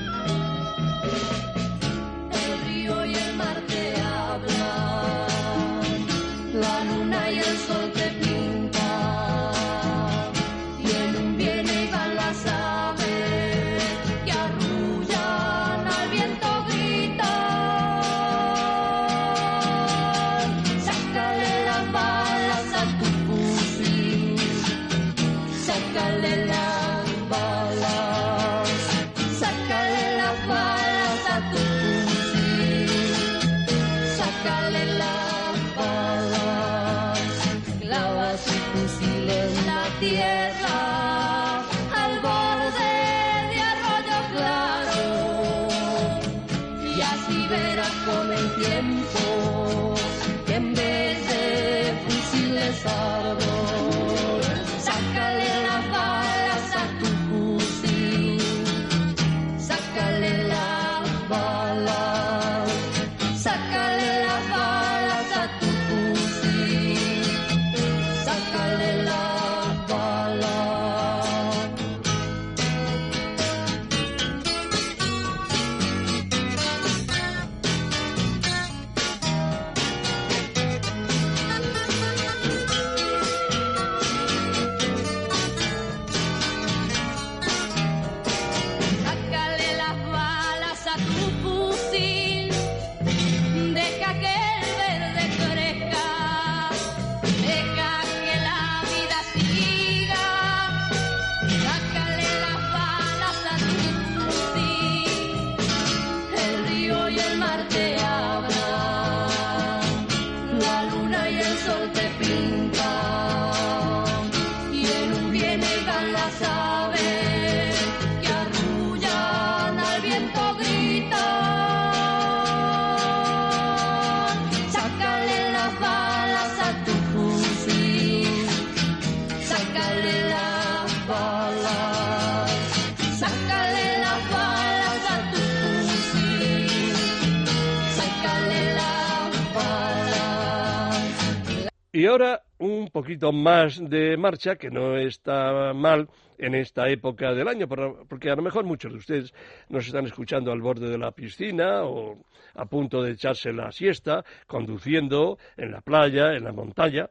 Y 142.04 142.06
ahora 142.06 142.42
un 142.58 142.90
poquito 142.90 143.32
más 143.32 143.80
de 143.82 144.18
marcha, 144.18 144.56
que 144.56 144.68
no 144.68 144.98
está 144.98 145.72
mal 145.72 146.06
en 146.36 146.54
esta 146.54 146.86
época 146.90 147.32
del 147.32 147.48
año, 147.48 147.66
por- 147.66 148.06
porque 148.06 148.28
a 148.28 148.36
lo 148.36 148.42
mejor 148.42 148.66
muchos 148.66 148.92
de 148.92 148.98
ustedes 148.98 149.32
nos 149.70 149.86
están 149.86 150.04
escuchando 150.04 150.52
al 150.52 150.60
borde 150.60 150.90
de 150.90 150.98
la 150.98 151.12
piscina 151.12 151.84
o 151.84 152.18
a 152.56 152.66
punto 152.66 153.02
de 153.02 153.12
echarse 153.12 153.54
la 153.54 153.72
siesta, 153.72 154.22
conduciendo 154.46 155.38
en 155.56 155.72
la 155.72 155.80
playa, 155.80 156.34
en 156.34 156.44
la 156.44 156.52
montaña. 156.52 157.08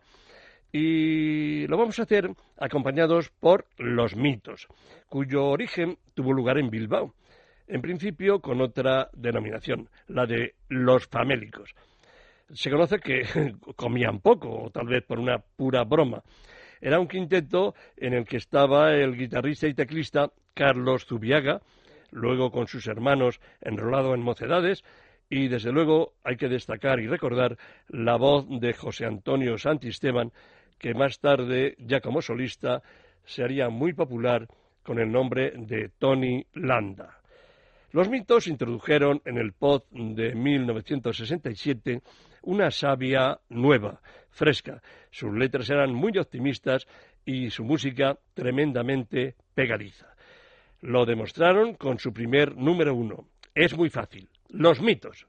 Y 0.71 1.65
lo 1.65 1.75
vamos 1.75 1.97
a 1.97 2.03
hacer 2.03 2.29
acompañados 2.59 3.31
por 3.39 3.65
los 3.79 4.15
mitos, 4.15 4.67
cuyo 5.09 5.45
origen 5.45 5.97
tuvo 6.13 6.33
lugar 6.33 6.59
en 6.59 6.69
Bilbao, 6.69 7.15
en 7.67 7.81
principio 7.81 8.41
con 8.41 8.61
otra 8.61 9.09
denominación, 9.13 9.89
la 10.07 10.27
de 10.27 10.53
los 10.69 11.07
famélicos 11.07 11.73
se 12.53 12.69
conoce 12.69 12.99
que 12.99 13.23
comían 13.75 14.19
poco, 14.19 14.63
o 14.63 14.69
tal 14.69 14.87
vez 14.87 15.03
por 15.03 15.19
una 15.19 15.39
pura 15.39 15.83
broma. 15.83 16.23
Era 16.81 16.99
un 16.99 17.07
quinteto 17.07 17.75
en 17.97 18.13
el 18.13 18.25
que 18.25 18.37
estaba 18.37 18.93
el 18.93 19.15
guitarrista 19.17 19.67
y 19.67 19.73
teclista 19.73 20.31
Carlos 20.53 21.05
Zubiaga, 21.05 21.61
luego 22.11 22.51
con 22.51 22.67
sus 22.67 22.87
hermanos 22.87 23.39
enrolado 23.61 24.13
en 24.13 24.21
mocedades, 24.21 24.83
y 25.29 25.47
desde 25.47 25.71
luego 25.71 26.13
hay 26.23 26.35
que 26.35 26.49
destacar 26.49 26.99
y 26.99 27.07
recordar 27.07 27.57
la 27.87 28.17
voz 28.17 28.45
de 28.49 28.73
José 28.73 29.05
Antonio 29.05 29.57
Santisteban, 29.57 30.31
que 30.77 30.93
más 30.93 31.19
tarde, 31.19 31.75
ya 31.79 32.01
como 32.01 32.21
solista, 32.21 32.83
se 33.25 33.43
haría 33.43 33.69
muy 33.69 33.93
popular 33.93 34.47
con 34.83 34.99
el 34.99 35.11
nombre 35.11 35.53
de 35.55 35.89
Tony 35.97 36.45
Landa. 36.53 37.19
Los 37.91 38.09
mitos 38.09 38.47
introdujeron 38.47 39.21
en 39.23 39.37
el 39.37 39.53
pod 39.53 39.83
de 39.91 40.35
1967 40.35 42.01
una 42.43 42.71
savia 42.71 43.39
nueva, 43.49 44.01
fresca. 44.29 44.81
Sus 45.11 45.33
letras 45.33 45.69
eran 45.69 45.93
muy 45.93 46.17
optimistas 46.17 46.87
y 47.25 47.49
su 47.49 47.63
música 47.63 48.17
tremendamente 48.33 49.35
pegadiza. 49.53 50.15
Lo 50.81 51.05
demostraron 51.05 51.75
con 51.75 51.99
su 51.99 52.13
primer 52.13 52.55
número 52.55 52.93
uno. 52.93 53.27
Es 53.55 53.75
muy 53.75 53.89
fácil. 53.89 54.29
Los 54.49 54.81
mitos. 54.81 55.25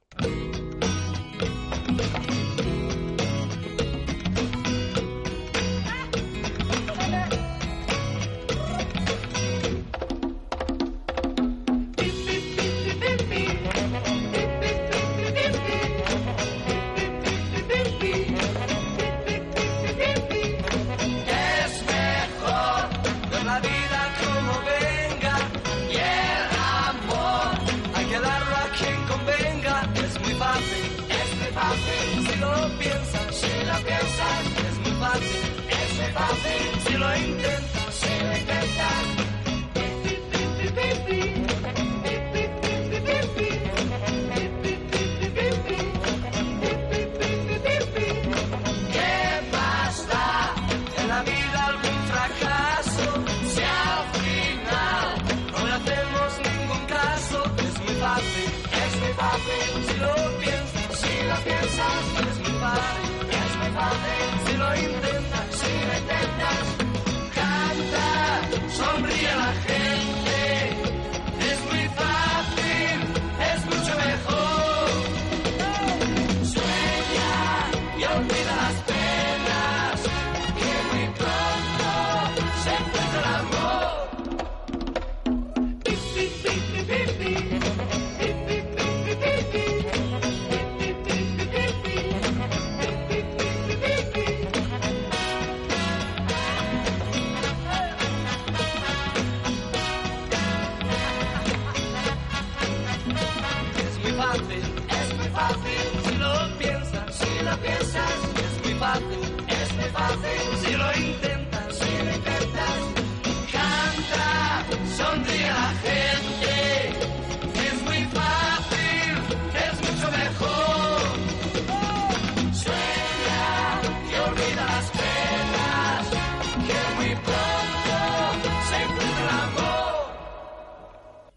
You 110.14 110.78
know. 110.78 110.92
intentas. 110.92 111.33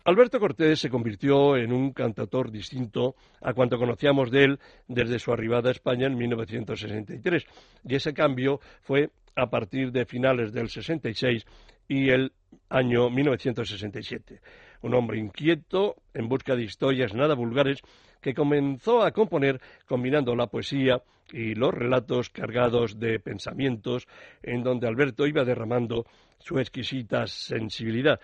Alberto 0.08 0.40
Cortés 0.40 0.80
se 0.80 0.90
convirtió 0.90 1.58
en 1.58 1.74
un 1.74 1.92
cantautor 1.92 2.50
distinto 2.50 3.16
a 3.42 3.54
cuanto 3.54 3.78
conocíamos 3.78 4.32
de 4.32 4.46
él 4.46 4.60
desde 4.88 5.20
su 5.20 5.34
arribada 5.34 5.68
a 5.68 5.74
España 5.74 6.08
en 6.08 6.16
1963, 6.16 7.46
y 7.84 7.94
ese 7.94 8.14
cambio 8.14 8.62
fue 8.84 9.10
a 9.36 9.50
partir 9.50 9.92
de 9.92 10.06
finales 10.06 10.54
del 10.54 10.70
66 10.70 11.46
y 11.90 12.10
el 12.10 12.32
año 12.70 13.10
1967. 13.10 14.40
Un 14.84 14.94
hombre 14.94 15.20
inquieto, 15.20 15.98
en 16.14 16.30
busca 16.30 16.56
de 16.56 16.64
historias 16.64 17.14
nada 17.14 17.36
vulgares, 17.36 17.82
que 18.22 18.34
comenzó 18.34 19.04
a 19.04 19.12
componer 19.12 19.60
combinando 19.88 20.38
la 20.38 20.48
poesía 20.48 21.02
y 21.34 21.54
los 21.54 21.74
relatos 21.74 22.30
cargados 22.30 22.98
de 22.98 23.20
pensamientos, 23.20 24.08
en 24.42 24.64
donde 24.64 24.88
Alberto 24.88 25.28
iba 25.28 25.44
derramando 25.44 26.06
su 26.40 26.60
exquisita 26.60 27.28
sensibilidad. 27.28 28.22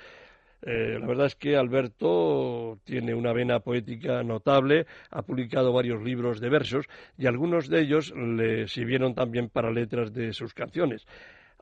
Eh, 0.66 0.98
la 0.98 1.06
verdad 1.06 1.26
es 1.26 1.36
que 1.36 1.58
Alberto 1.58 2.80
tiene 2.86 3.14
una 3.14 3.34
vena 3.34 3.60
poética 3.60 4.24
notable, 4.24 4.86
ha 5.10 5.22
publicado 5.22 5.74
varios 5.74 6.02
libros 6.02 6.40
de 6.40 6.50
versos 6.50 6.86
y 7.18 7.28
algunos 7.28 7.68
de 7.68 7.82
ellos 7.82 8.14
le 8.16 8.68
sirvieron 8.70 9.14
también 9.14 9.50
para 9.50 9.72
letras 9.72 10.14
de 10.14 10.32
sus 10.32 10.54
canciones. 10.54 11.06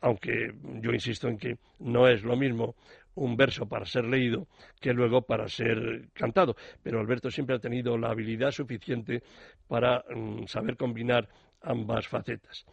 Aunque 0.02 0.54
yo 0.82 0.92
insisto 0.92 1.28
en 1.28 1.38
que 1.38 1.58
no 1.80 2.08
es 2.08 2.24
lo 2.24 2.36
mismo 2.36 2.76
un 3.16 3.36
verso 3.36 3.68
para 3.68 3.86
ser 3.86 4.06
leído 4.06 4.48
que 4.80 4.94
luego 4.94 5.24
para 5.24 5.48
ser 5.48 6.10
cantado. 6.14 6.56
Pero 6.84 7.00
Alberto 7.00 7.32
siempre 7.32 7.56
ha 7.56 7.60
tenido 7.60 7.98
la 7.98 8.10
habilidad 8.12 8.52
suficiente 8.52 9.24
para 9.68 10.04
mm, 10.16 10.46
saber 10.46 10.78
combinar 10.78 11.28
ambas 11.64 12.08
facetas. 12.08 12.66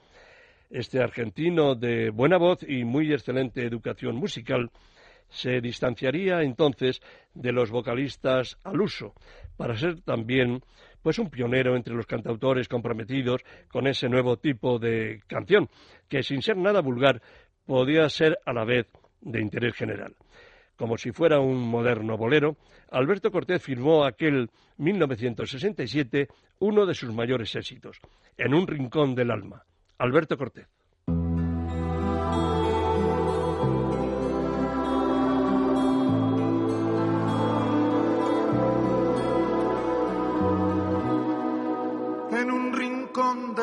Este 0.70 1.00
argentino 1.00 1.74
de 1.74 2.10
buena 2.10 2.36
voz 2.36 2.62
y 2.68 2.84
muy 2.84 3.12
excelente 3.12 3.64
educación 3.64 4.16
musical 4.16 4.70
se 5.28 5.60
distanciaría 5.60 6.42
entonces 6.42 7.00
de 7.34 7.52
los 7.52 7.70
vocalistas 7.70 8.58
al 8.64 8.80
uso, 8.80 9.14
para 9.56 9.76
ser 9.76 10.00
también 10.02 10.62
pues 11.02 11.18
un 11.18 11.30
pionero 11.30 11.76
entre 11.76 11.94
los 11.94 12.06
cantautores 12.06 12.68
comprometidos 12.68 13.42
con 13.68 13.86
ese 13.86 14.08
nuevo 14.08 14.36
tipo 14.36 14.78
de 14.78 15.22
canción, 15.26 15.68
que 16.08 16.22
sin 16.22 16.42
ser 16.42 16.56
nada 16.56 16.80
vulgar 16.80 17.22
podía 17.66 18.08
ser 18.08 18.38
a 18.44 18.52
la 18.52 18.64
vez 18.64 18.86
de 19.20 19.40
interés 19.40 19.74
general. 19.74 20.14
Como 20.76 20.96
si 20.96 21.10
fuera 21.10 21.40
un 21.40 21.58
moderno 21.58 22.16
bolero, 22.16 22.56
Alberto 22.90 23.30
Cortés 23.30 23.62
firmó 23.62 24.04
aquel 24.04 24.48
1967 24.76 26.28
uno 26.60 26.86
de 26.86 26.94
sus 26.94 27.12
mayores 27.12 27.54
éxitos, 27.56 27.98
En 28.36 28.54
un 28.54 28.66
rincón 28.66 29.14
del 29.14 29.30
alma. 29.30 29.64
Alberto 29.98 30.36
Cortés. 30.36 30.68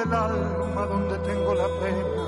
Del 0.06 0.14
alma 0.14 0.86
donde 0.86 1.18
tengo 1.20 1.56
la 1.56 1.68
pena 1.82 2.26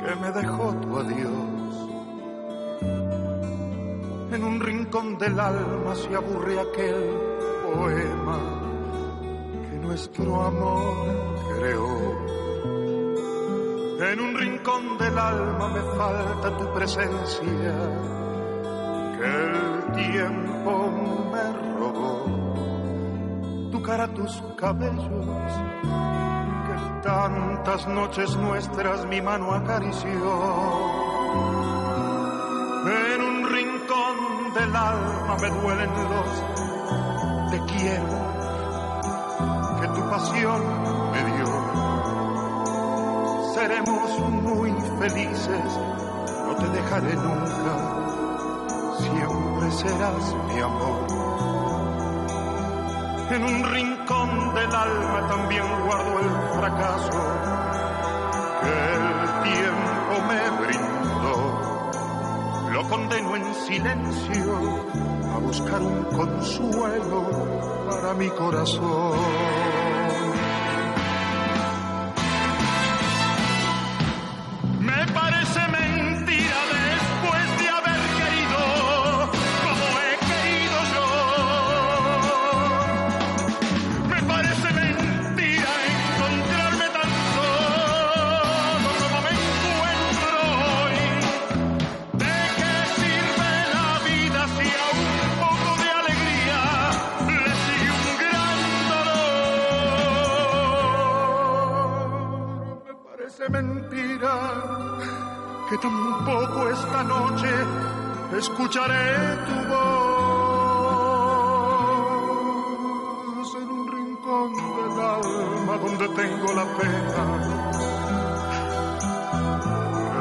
que 0.00 0.16
me 0.16 0.32
dejó 0.32 0.74
tu 0.76 0.98
adiós. 0.98 1.90
En 4.32 4.44
un 4.44 4.60
rincón 4.60 5.18
del 5.18 5.38
alma 5.38 5.94
se 5.94 6.14
aburre 6.14 6.58
aquel 6.58 7.18
poema 7.66 8.38
que 9.68 9.76
nuestro 9.76 10.42
amor 10.42 10.96
creó. 11.58 11.98
En 14.10 14.20
un 14.20 14.34
rincón 14.34 14.98
del 14.98 15.18
alma 15.18 15.68
me 15.68 15.82
falta 15.98 16.56
tu 16.56 16.72
presencia 16.72 17.74
que 19.18 19.26
el 19.26 19.92
tiempo 19.92 20.91
tu 23.92 23.98
cara, 23.98 24.08
tus 24.08 24.42
cabellos, 24.56 25.06
que 26.66 26.76
tantas 27.02 27.86
noches 27.88 28.36
nuestras 28.36 29.06
mi 29.06 29.20
mano 29.20 29.52
acarició. 29.52 30.10
En 32.86 33.20
un 33.20 33.50
rincón 33.50 34.54
del 34.54 34.76
alma 34.76 35.36
me 35.40 35.48
duelen 35.50 35.90
los 36.10 36.30
te 37.50 37.58
quiero 37.72 38.18
que 39.80 39.88
tu 39.88 40.10
pasión 40.10 40.62
me 41.12 41.24
dio. 41.32 41.50
Seremos 43.54 44.20
muy 44.42 44.72
felices, 45.00 45.78
no 46.46 46.56
te 46.56 46.68
dejaré 46.68 47.14
nunca, 47.14 47.74
siempre 49.00 49.70
serás 49.70 50.34
mi 50.48 50.60
amor. 50.60 51.61
En 53.32 53.42
un 53.44 53.64
rincón 53.64 54.54
del 54.54 54.74
alma 54.74 55.26
también 55.26 55.64
guardo 55.86 56.18
el 56.18 56.30
fracaso 56.58 57.18
que 58.60 58.72
el 58.92 59.06
tiempo 59.42 60.14
me 60.28 60.40
brindó. 60.60 61.36
Lo 62.72 62.82
condeno 62.90 63.36
en 63.36 63.54
silencio 63.54 64.52
a 65.34 65.38
buscar 65.38 65.80
un 65.80 66.04
consuelo 66.04 67.20
para 67.88 68.12
mi 68.12 68.28
corazón. 68.28 69.81
Parece 103.42 103.62
mentira 103.62 104.34
que 105.68 105.76
tampoco 105.78 106.68
esta 106.68 107.02
noche 107.02 107.50
escucharé 108.38 109.36
tu 109.46 109.54
voz 109.68 109.82
en 113.56 113.68
un 113.68 113.88
rincón 113.90 114.52
del 114.54 115.00
alma 115.00 115.76
donde 115.78 116.08
tengo 116.10 116.52
la 116.54 116.64
pena 116.78 117.24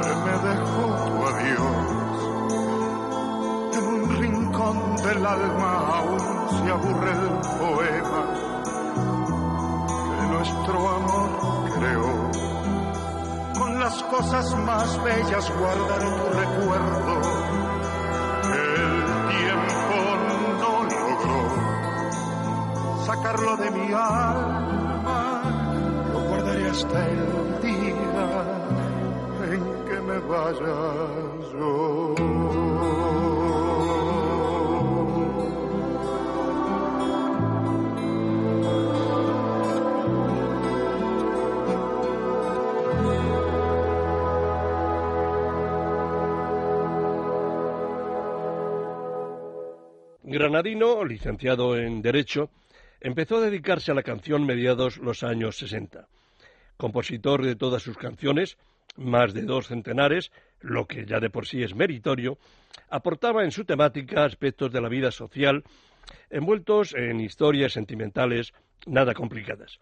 que 0.01 0.13
me 0.25 0.35
dejó 0.49 0.85
tu 1.05 1.15
adiós. 1.27 1.89
En 3.77 3.83
un 3.87 4.03
rincón 4.17 4.77
del 4.95 5.21
alma 5.25 5.71
aún 5.97 6.19
se 6.49 6.71
aburre 6.71 7.11
el 7.11 7.27
poema 7.59 8.00
cosas 14.11 14.53
más 14.65 15.03
bellas 15.03 15.49
guardaré 15.57 16.09
tu 16.19 16.25
recuerdo. 16.41 17.13
El 18.43 19.05
tiempo 19.31 19.97
no 20.59 20.73
logró 20.93 21.41
sacarlo 23.05 23.55
de 23.55 23.71
mi 23.71 23.87
alma, 23.93 25.41
lo 26.11 26.19
guardaré 26.27 26.69
hasta 26.69 27.07
el 27.07 27.61
día 27.61 28.27
en 29.53 29.63
que 29.85 29.97
me 30.01 30.19
vaya 30.19 30.79
yo. 31.53 32.00
Granadino, 50.31 51.03
licenciado 51.03 51.77
en 51.77 52.01
Derecho, 52.01 52.49
empezó 53.01 53.37
a 53.37 53.41
dedicarse 53.41 53.91
a 53.91 53.95
la 53.95 54.01
canción 54.01 54.45
mediados 54.45 54.97
los 54.97 55.23
años 55.23 55.57
60. 55.57 56.07
Compositor 56.77 57.43
de 57.43 57.57
todas 57.57 57.83
sus 57.83 57.97
canciones, 57.97 58.57
más 58.95 59.33
de 59.33 59.41
dos 59.41 59.67
centenares, 59.67 60.31
lo 60.61 60.87
que 60.87 61.05
ya 61.05 61.19
de 61.19 61.29
por 61.29 61.45
sí 61.45 61.61
es 61.63 61.75
meritorio, 61.75 62.37
aportaba 62.89 63.43
en 63.43 63.51
su 63.51 63.65
temática 63.65 64.23
aspectos 64.23 64.71
de 64.71 64.81
la 64.81 64.87
vida 64.87 65.11
social 65.11 65.63
envueltos 66.29 66.93
en 66.93 67.19
historias 67.19 67.73
sentimentales 67.73 68.53
nada 68.85 69.13
complicadas. 69.13 69.79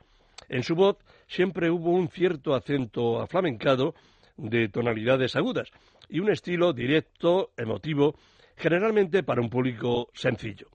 En 0.49 0.63
su 0.63 0.75
voz 0.75 0.97
siempre 1.27 1.69
hubo 1.69 1.91
un 1.91 2.09
cierto 2.09 2.55
acento 2.55 3.21
aflamencado 3.21 3.93
de 4.35 4.67
tonalidades 4.67 5.35
agudas 5.35 5.69
y 6.09 6.19
un 6.19 6.31
estilo 6.31 6.73
directo, 6.73 7.51
emotivo, 7.55 8.15
generalmente 8.59 9.23
para 9.23 9.41
un 9.41 9.49
público 9.49 10.09
sencillo. 10.13 10.67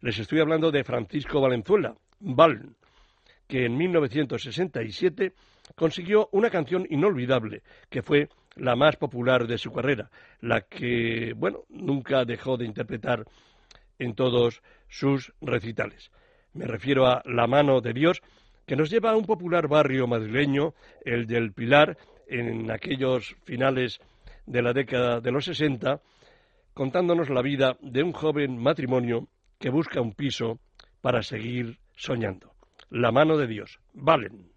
Les 0.00 0.18
estoy 0.18 0.40
hablando 0.40 0.70
de 0.70 0.84
Francisco 0.84 1.40
Valenzuela, 1.40 1.94
Val, 2.20 2.76
que 3.48 3.66
en 3.66 3.76
1967 3.76 5.32
consiguió 5.74 6.28
una 6.32 6.48
canción 6.48 6.86
inolvidable, 6.88 7.62
que 7.90 8.02
fue 8.02 8.28
la 8.54 8.76
más 8.76 8.96
popular 8.96 9.48
de 9.48 9.58
su 9.58 9.72
carrera, 9.72 10.10
la 10.40 10.60
que, 10.62 11.32
bueno, 11.36 11.64
nunca 11.70 12.24
dejó 12.24 12.56
de 12.56 12.66
interpretar 12.66 13.24
en 13.98 14.14
todos 14.14 14.62
sus 14.88 15.32
recitales. 15.40 16.12
Me 16.52 16.66
refiero 16.66 17.06
a 17.06 17.22
La 17.24 17.48
mano 17.48 17.80
de 17.80 17.92
Dios, 17.92 18.22
que 18.64 18.76
nos 18.76 18.90
lleva 18.90 19.10
a 19.10 19.16
un 19.16 19.26
popular 19.26 19.66
barrio 19.66 20.06
madrileño, 20.06 20.74
el 21.04 21.26
del 21.26 21.52
Pilar, 21.52 21.98
en 22.28 22.70
aquellos 22.70 23.34
finales 23.44 24.00
de 24.46 24.62
la 24.62 24.72
década 24.72 25.20
de 25.20 25.32
los 25.32 25.46
60, 25.46 26.00
contándonos 26.74 27.30
la 27.30 27.40
vida 27.40 27.76
de 27.80 28.02
un 28.02 28.12
joven 28.12 28.58
matrimonio 28.58 29.28
que 29.58 29.70
busca 29.70 30.00
un 30.00 30.12
piso 30.12 30.58
para 31.00 31.22
seguir 31.22 31.78
soñando. 31.96 32.52
La 32.90 33.12
mano 33.12 33.36
de 33.36 33.46
Dios. 33.46 33.78
Valen. 33.94 34.52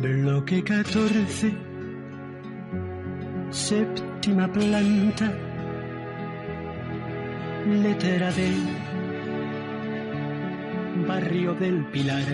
Bloque 0.00 0.62
14, 0.62 1.52
séptima 3.50 4.46
planta, 4.52 5.32
letra 7.66 8.30
D, 8.32 8.52
barrio 11.06 11.54
del 11.54 11.84
Pilar. 11.86 12.24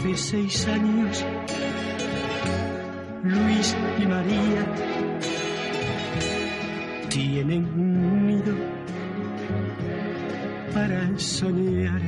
Hace 0.00 0.16
seis 0.16 0.66
años, 0.68 1.24
Luis 3.22 3.76
y 3.98 4.06
María 4.06 4.64
tienen 7.08 7.64
un 7.64 8.26
nido 8.26 8.54
para 10.74 11.18
soñar. 11.18 12.02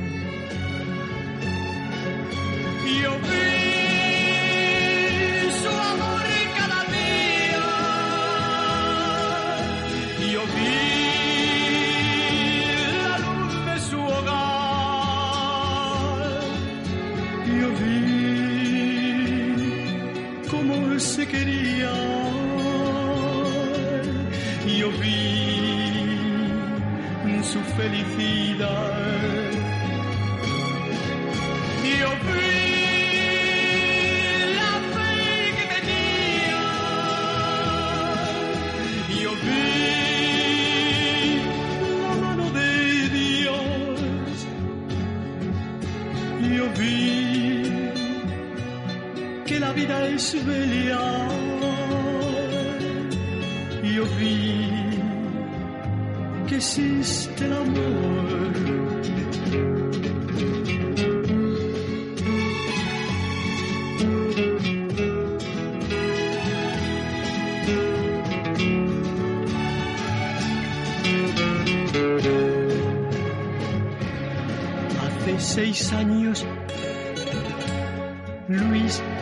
Que 49.51 49.59
la 49.59 49.73
vida 49.73 50.07
es 50.07 50.33
bella. 50.45 51.27
Yo 53.95 54.05
vi 54.17 54.69
que 56.47 56.55
existe 56.55 57.45
el 57.45 57.53
amor. 57.53 58.51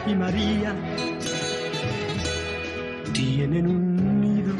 Y 0.10 0.16
María 0.16 0.76
tienen 3.14 3.68
un 3.68 4.22
nido 4.22 4.54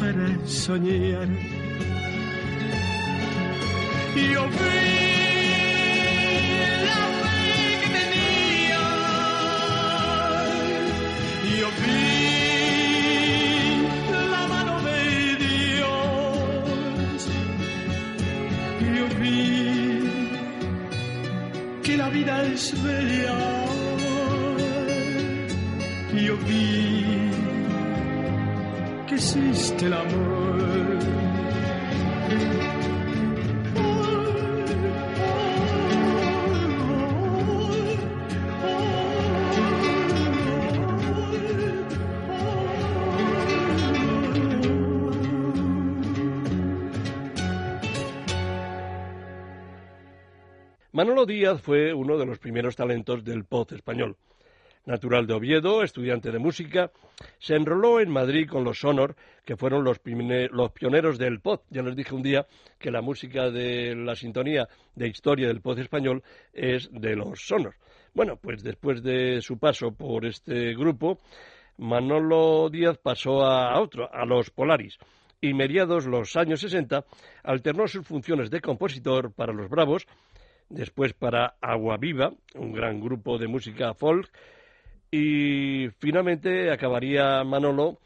para 0.00 0.46
soñar. 0.46 1.28
Yo 4.16 4.48
Manolo 51.00 51.24
Díaz 51.24 51.62
fue 51.62 51.94
uno 51.94 52.18
de 52.18 52.26
los 52.26 52.38
primeros 52.38 52.76
talentos 52.76 53.24
del 53.24 53.46
pop 53.46 53.72
español. 53.72 54.18
Natural 54.84 55.26
de 55.26 55.32
Oviedo, 55.32 55.82
estudiante 55.82 56.30
de 56.30 56.38
música, 56.38 56.92
se 57.38 57.54
enroló 57.54 58.00
en 58.00 58.10
Madrid 58.10 58.46
con 58.46 58.64
los 58.64 58.80
Sonor, 58.80 59.16
que 59.42 59.56
fueron 59.56 59.82
los, 59.82 59.98
pioneros 59.98 61.16
del 61.16 61.40
pop. 61.40 61.64
Ya 61.70 61.80
les 61.80 61.96
dije 61.96 62.14
un 62.14 62.22
día 62.22 62.46
que 62.78 62.90
la 62.90 63.00
música 63.00 63.50
de 63.50 63.96
la 63.96 64.14
sintonía 64.14 64.68
de 64.94 65.08
historia 65.08 65.48
del 65.48 65.62
pop 65.62 65.78
español 65.78 66.22
es 66.52 66.90
de 66.92 67.16
los 67.16 67.46
Sonor. 67.46 67.76
Bueno, 68.12 68.36
pues 68.36 68.62
después 68.62 69.02
de 69.02 69.40
su 69.40 69.58
paso 69.58 69.92
por 69.92 70.26
este 70.26 70.74
grupo, 70.74 71.18
Manolo 71.78 72.68
Díaz 72.68 72.98
pasó 72.98 73.42
a 73.46 73.80
otro, 73.80 74.12
a 74.12 74.26
los 74.26 74.50
Polaris, 74.50 74.98
y 75.40 75.54
mediados 75.54 76.04
los 76.04 76.36
años 76.36 76.60
60 76.60 77.06
alternó 77.44 77.88
sus 77.88 78.06
funciones 78.06 78.50
de 78.50 78.60
compositor 78.60 79.32
para 79.32 79.54
los 79.54 79.70
Bravos, 79.70 80.06
después 80.70 81.12
para 81.12 81.56
Agua 81.60 81.98
Viva, 81.98 82.32
un 82.54 82.72
gran 82.72 83.00
grupo 83.00 83.36
de 83.38 83.48
música 83.48 83.92
folk, 83.94 84.30
y 85.10 85.88
finalmente 85.98 86.70
acabaría 86.70 87.42
Manolo 87.44 87.98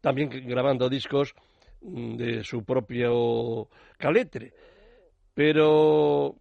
también 0.00 0.28
grabando 0.46 0.88
discos 0.88 1.34
mm, 1.80 2.16
de 2.16 2.44
su 2.44 2.64
propio 2.64 3.68
caletre. 3.96 4.52
Pero 5.34 6.36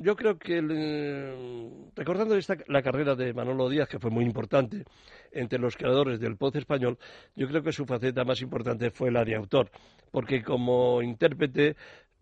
yo 0.00 0.14
creo 0.14 0.38
que, 0.38 0.58
el- 0.58 1.90
recordando 1.96 2.36
esta, 2.36 2.56
la 2.68 2.80
carrera 2.80 3.16
de 3.16 3.34
Manolo 3.34 3.68
Díaz, 3.68 3.88
que 3.88 3.98
fue 3.98 4.10
muy 4.10 4.24
importante 4.24 4.84
entre 5.32 5.58
los 5.58 5.76
creadores 5.76 6.20
del 6.20 6.36
pop 6.36 6.54
español, 6.54 6.96
yo 7.34 7.48
creo 7.48 7.62
que 7.64 7.72
su 7.72 7.84
faceta 7.86 8.24
más 8.24 8.40
importante 8.42 8.90
fue 8.92 9.10
la 9.10 9.24
de 9.24 9.34
autor, 9.34 9.70
porque 10.12 10.44
como 10.44 11.02
intérprete, 11.02 11.74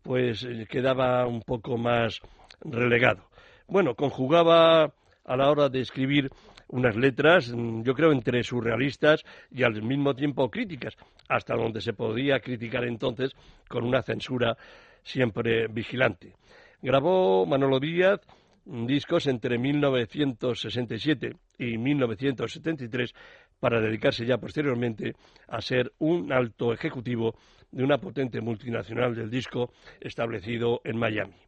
pues 0.02 0.44
eh, 0.44 0.66
quedaba 0.68 1.26
un 1.26 1.42
poco 1.42 1.76
más 1.76 2.20
relegado. 2.64 3.28
Bueno, 3.66 3.94
conjugaba 3.94 4.92
a 5.24 5.36
la 5.36 5.50
hora 5.50 5.68
de 5.68 5.80
escribir 5.80 6.30
unas 6.68 6.96
letras, 6.96 7.52
mm, 7.52 7.82
yo 7.82 7.94
creo, 7.94 8.12
entre 8.12 8.42
surrealistas 8.42 9.24
y 9.50 9.62
al 9.62 9.82
mismo 9.82 10.14
tiempo 10.14 10.50
críticas, 10.50 10.96
hasta 11.28 11.54
donde 11.54 11.80
se 11.80 11.92
podía 11.92 12.40
criticar 12.40 12.84
entonces 12.84 13.32
con 13.68 13.84
una 13.84 14.02
censura 14.02 14.56
siempre 15.02 15.66
vigilante. 15.68 16.34
Grabó 16.82 17.46
Manolo 17.46 17.80
Díaz 17.80 18.20
mm, 18.64 18.86
discos 18.86 19.26
entre 19.26 19.58
1967 19.58 21.36
y 21.58 21.78
1973 21.78 23.14
para 23.60 23.80
dedicarse 23.80 24.26
ya 24.26 24.38
posteriormente 24.38 25.14
a 25.48 25.60
ser 25.60 25.92
un 25.98 26.32
alto 26.32 26.72
ejecutivo 26.72 27.34
de 27.70 27.82
una 27.82 27.98
potente 27.98 28.40
multinacional 28.40 29.14
del 29.14 29.30
disco 29.30 29.70
establecido 30.00 30.80
en 30.84 30.98
Miami. 30.98 31.43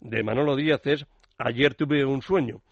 De 0.00 0.22
Manolo 0.22 0.56
Díaz 0.56 0.86
es 0.86 1.06
Ayer 1.38 1.74
tuve 1.74 2.04
un 2.04 2.22
sueño, 2.22 2.62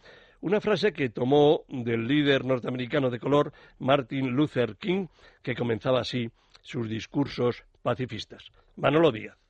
una 0.40 0.60
frase 0.60 0.92
que 0.92 1.10
tomó 1.10 1.64
del 1.68 2.06
líder 2.06 2.44
norteamericano 2.44 3.10
de 3.10 3.18
color 3.18 3.52
Martin 3.78 4.30
Luther 4.30 4.76
King, 4.76 5.08
que 5.42 5.54
comenzaba 5.54 6.00
así 6.00 6.30
sus 6.62 6.88
discursos 6.88 7.64
pacifistas. 7.82 8.50
Manolo 8.76 9.12
Díaz. 9.12 9.43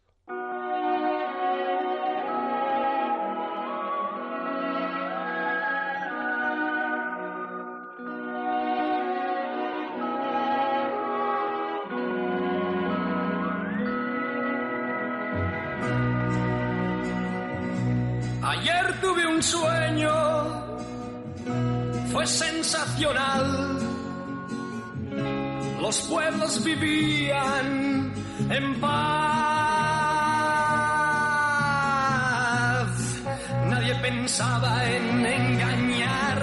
Sueño, 19.45 20.15
fue 22.13 22.27
sensacional. 22.27 23.79
Los 25.81 26.01
pueblos 26.09 26.65
vivían 26.65 28.13
en 28.49 28.81
paz. 28.81 28.95
Nadie 33.69 33.95
pensaba 33.97 34.73
en 34.97 35.27
engañar, 35.27 36.39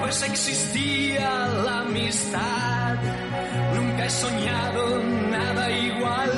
pues 0.00 0.22
existía 0.22 1.30
la 1.64 1.80
amistad. 1.80 2.96
Nunca 3.74 4.06
he 4.06 4.10
soñado 4.10 4.82
nada 5.30 5.70
igual. 5.70 6.32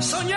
Soñé 0.00 0.29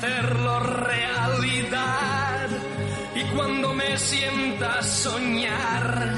hacerlo 0.00 0.60
realidad 0.60 2.48
y 3.14 3.22
cuando 3.34 3.74
me 3.74 3.98
sienta 3.98 4.82
soñar, 4.82 6.14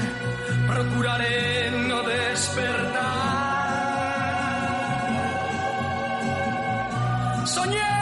procuraré 0.67 1.69
no 1.89 2.01
despertar. 2.03 3.03
Soñé 7.45 7.92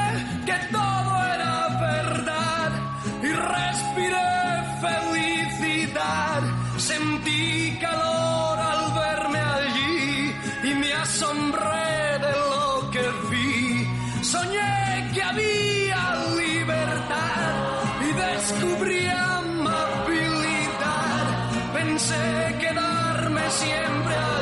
siempre 23.52 24.41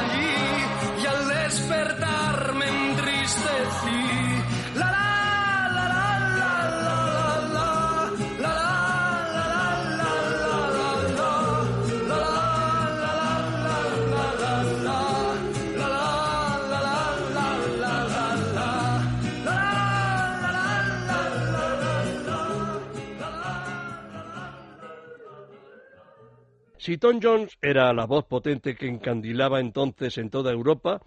Si 26.89 26.97
Tom 26.97 27.19
Jones 27.21 27.55
era 27.61 27.93
la 27.93 28.07
voz 28.07 28.25
potente 28.25 28.73
que 28.73 28.87
encandilaba 28.87 29.59
entonces 29.59 30.17
en 30.17 30.31
toda 30.31 30.51
Europa, 30.51 30.99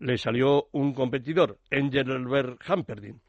le 0.00 0.18
salió 0.18 0.66
un 0.72 0.92
competidor, 0.92 1.56
Engelbert 1.70 2.58
Humperdinck. 2.68 3.22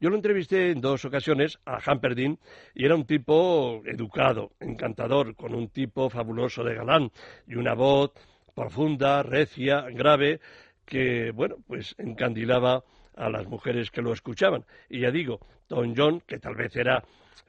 Yo 0.00 0.08
lo 0.08 0.16
entrevisté 0.16 0.70
en 0.70 0.80
dos 0.80 1.04
ocasiones 1.04 1.58
a 1.66 1.78
Humperdinck 1.86 2.40
y 2.74 2.86
era 2.86 2.94
un 2.94 3.04
tipo 3.04 3.82
educado, 3.84 4.52
encantador, 4.60 5.36
con 5.36 5.54
un 5.54 5.68
tipo 5.68 6.08
fabuloso 6.08 6.64
de 6.64 6.74
galán 6.74 7.12
y 7.46 7.56
una 7.56 7.74
voz 7.74 8.12
profunda, 8.54 9.22
recia, 9.22 9.82
grave, 9.90 10.40
que, 10.86 11.32
bueno, 11.32 11.56
pues 11.66 11.94
encandilaba 11.98 12.82
a 13.14 13.28
las 13.28 13.46
mujeres 13.46 13.90
que 13.90 14.00
lo 14.00 14.14
escuchaban. 14.14 14.64
Y 14.88 15.00
ya 15.00 15.10
digo, 15.10 15.40
Tom 15.66 15.92
John, 15.94 16.22
que 16.26 16.38
tal 16.38 16.54
vez 16.54 16.74
era 16.76 17.04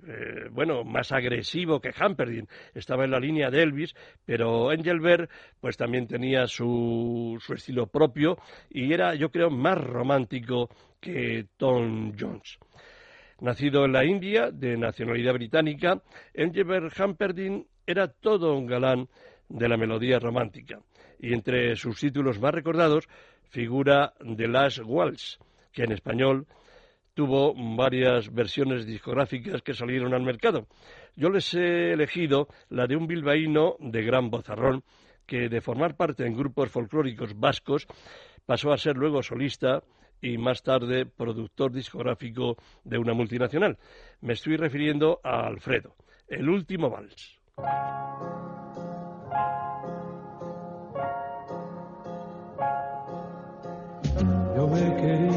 eh, 0.07 0.49
bueno, 0.51 0.83
más 0.83 1.11
agresivo 1.11 1.79
que 1.79 1.91
Humperdinck, 1.99 2.49
estaba 2.73 3.05
en 3.05 3.11
la 3.11 3.19
línea 3.19 3.49
de 3.49 3.63
Elvis, 3.63 3.95
pero 4.25 4.71
Engelbert 4.71 5.29
pues 5.59 5.77
también 5.77 6.07
tenía 6.07 6.47
su, 6.47 7.37
su 7.39 7.53
estilo 7.53 7.87
propio 7.87 8.37
y 8.69 8.93
era, 8.93 9.15
yo 9.15 9.29
creo, 9.29 9.49
más 9.49 9.77
romántico 9.77 10.69
que 10.99 11.47
Tom 11.57 12.13
Jones. 12.19 12.57
Nacido 13.39 13.85
en 13.85 13.91
la 13.91 14.03
India, 14.03 14.49
de 14.51 14.77
nacionalidad 14.77 15.33
británica, 15.33 16.01
Engelbert 16.33 16.99
Humperdinck 16.99 17.67
era 17.85 18.07
todo 18.07 18.55
un 18.55 18.65
galán 18.65 19.07
de 19.47 19.69
la 19.69 19.77
melodía 19.77 20.19
romántica 20.19 20.79
y 21.19 21.33
entre 21.33 21.75
sus 21.75 21.99
títulos 21.99 22.39
más 22.39 22.53
recordados 22.53 23.07
figura 23.49 24.13
The 24.19 24.47
Last 24.47 24.79
Waltz, 24.83 25.39
que 25.71 25.83
en 25.83 25.91
español 25.91 26.47
tuvo 27.17 27.55
varias 27.75 28.31
versiones 28.31 28.85
discográficas 28.85 29.63
que 29.63 29.73
salieron 29.73 30.13
al 30.13 30.21
mercado. 30.21 30.67
Yo 31.15 31.31
les 31.31 31.51
he 31.55 31.91
elegido 31.91 32.47
la 32.69 32.85
de 32.85 32.95
un 32.95 33.07
bilbaíno 33.07 33.75
de 33.79 34.03
gran 34.03 34.29
bozarrón 34.29 34.83
que 35.25 35.49
de 35.49 35.59
formar 35.59 35.97
parte 35.97 36.27
en 36.27 36.37
grupos 36.37 36.69
folclóricos 36.69 37.33
vascos 37.39 37.87
pasó 38.45 38.71
a 38.71 38.77
ser 38.77 38.97
luego 38.97 39.23
solista 39.23 39.81
y 40.21 40.37
más 40.37 40.61
tarde 40.61 41.07
productor 41.07 41.71
discográfico 41.71 42.55
de 42.83 42.99
una 42.99 43.15
multinacional. 43.15 43.79
Me 44.21 44.33
estoy 44.33 44.55
refiriendo 44.55 45.19
a 45.23 45.47
Alfredo, 45.47 45.95
el 46.27 46.47
último 46.47 46.91
vals. 46.91 47.39
Yo 54.55 54.67
me 54.67 54.95
quería 55.01 55.36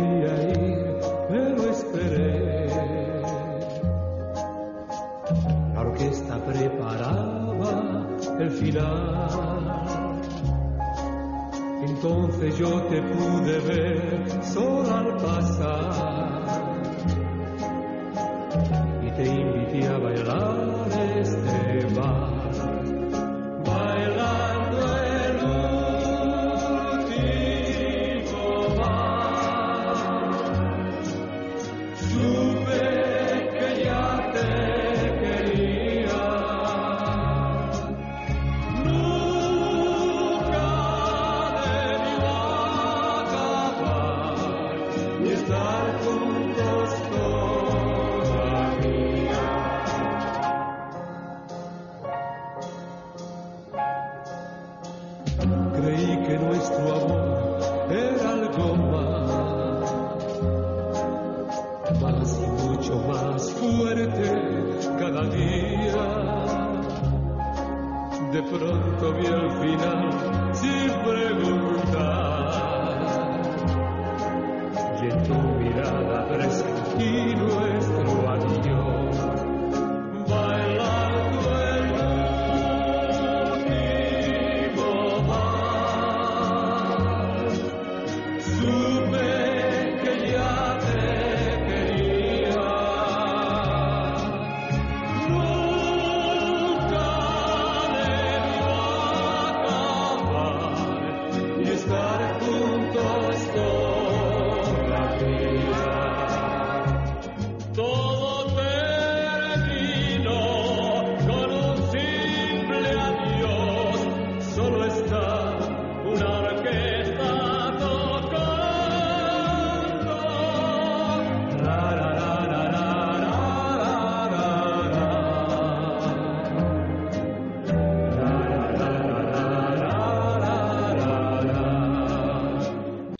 Entonces 11.82 12.58
yo 12.58 12.82
te 12.82 13.00
pude 13.00 13.58
ver 13.60 14.44
solo 14.44 14.94
al 14.94 15.16
pasar. 15.16 16.09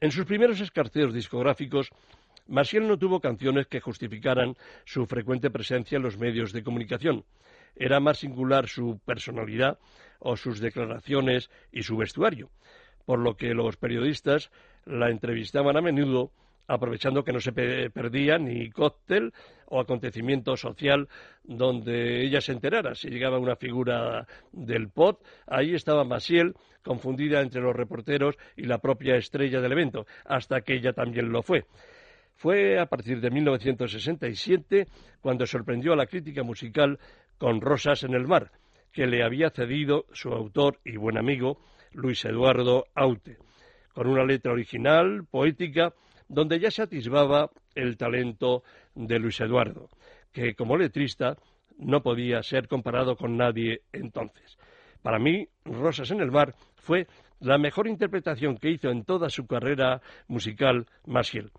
En 0.01 0.11
sus 0.11 0.25
primeros 0.25 0.61
escarceos 0.61 1.13
discográficos, 1.13 1.91
Maciel 2.47 2.89
no 2.89 2.99
tuvo 2.99 3.21
canciones 3.21 3.67
que 3.67 3.81
justificaran 3.81 4.57
su 4.85 5.07
frecuente 5.07 5.51
presencia 5.51 5.97
en 5.97 6.03
los 6.03 6.17
medios 6.17 6.53
de 6.53 6.63
comunicación. 6.63 7.25
Era 7.77 8.01
más 8.01 8.19
singular 8.19 8.67
su 8.69 8.99
personalidad 9.05 9.79
o 10.19 10.37
sus 10.37 10.59
declaraciones 10.59 11.51
y 11.71 11.83
su 11.83 11.97
vestuario, 11.97 12.51
por 13.05 13.19
lo 13.19 13.37
que 13.37 13.55
los 13.55 13.77
periodistas 13.77 14.51
la 14.87 15.11
entrevistaban 15.11 15.77
a 15.77 15.83
menudo 15.83 16.33
aprovechando 16.67 17.25
que 17.25 17.33
no 17.33 17.41
se 17.41 17.53
pe- 17.53 17.91
perdía 17.91 18.39
ni 18.39 18.71
cóctel 18.71 19.33
o 19.71 19.81
acontecimiento 19.81 20.57
social 20.57 21.09
donde 21.43 22.23
ella 22.25 22.41
se 22.41 22.53
enterara. 22.53 22.95
Si 22.95 23.09
llegaba 23.09 23.39
una 23.39 23.57
figura 23.57 24.27
del 24.53 24.91
pot, 24.91 25.25
ahí 25.47 25.75
estaba 25.75 26.05
Maciel, 26.05 26.55
confundida 26.83 27.41
entre 27.41 27.63
los 27.63 27.75
reporteros 27.75 28.37
y 28.57 28.65
la 28.65 28.79
propia 28.79 29.17
estrella 29.17 29.61
del 29.61 29.73
evento, 29.73 30.07
hasta 30.27 30.61
que 30.61 30.75
ella 30.75 30.93
también 30.93 31.31
lo 31.31 31.43
fue. 31.43 31.65
Fue 32.35 32.79
a 32.79 32.87
partir 32.87 33.21
de 33.21 33.31
1967 33.31 34.87
cuando 35.21 35.47
sorprendió 35.47 35.93
a 35.93 35.97
la 35.97 36.07
crítica 36.07 36.43
musical 36.43 36.99
con 37.39 37.61
Rosas 37.61 38.03
en 38.03 38.15
el 38.15 38.27
mar, 38.27 38.51
que 38.93 39.07
le 39.07 39.23
había 39.23 39.51
cedido 39.51 40.07
su 40.13 40.31
autor 40.31 40.79
y 40.85 40.97
buen 40.97 41.17
amigo 41.17 41.59
Luis 41.93 42.25
Eduardo 42.25 42.87
Aute, 42.95 43.37
con 43.93 44.07
una 44.07 44.25
letra 44.25 44.53
original, 44.53 45.27
poética, 45.31 45.93
donde 46.29 46.59
ya 46.59 46.71
se 46.71 46.83
atisbaba 46.83 47.51
el 47.75 47.97
talento 47.97 48.63
de 48.95 49.19
Luis 49.19 49.41
Eduardo, 49.41 49.89
que 50.33 50.55
como 50.55 50.77
letrista 50.77 51.37
no 51.79 52.03
podía 52.03 52.43
ser 52.43 52.69
comparado 52.69 53.17
con 53.17 53.37
nadie 53.37 53.83
entonces. 53.93 54.59
Para 55.03 55.19
mí, 55.19 55.49
Rosas 55.65 56.11
en 56.11 56.21
el 56.21 56.31
mar 56.31 56.55
fue 56.77 57.07
la 57.41 57.59
mejor 57.59 57.89
interpretación 57.89 58.59
que 58.59 58.71
hizo 58.71 58.91
en 58.91 59.05
toda 59.05 59.31
su 59.31 59.47
carrera 59.47 60.03
musical 60.29 60.87
Maciel. 61.07 61.51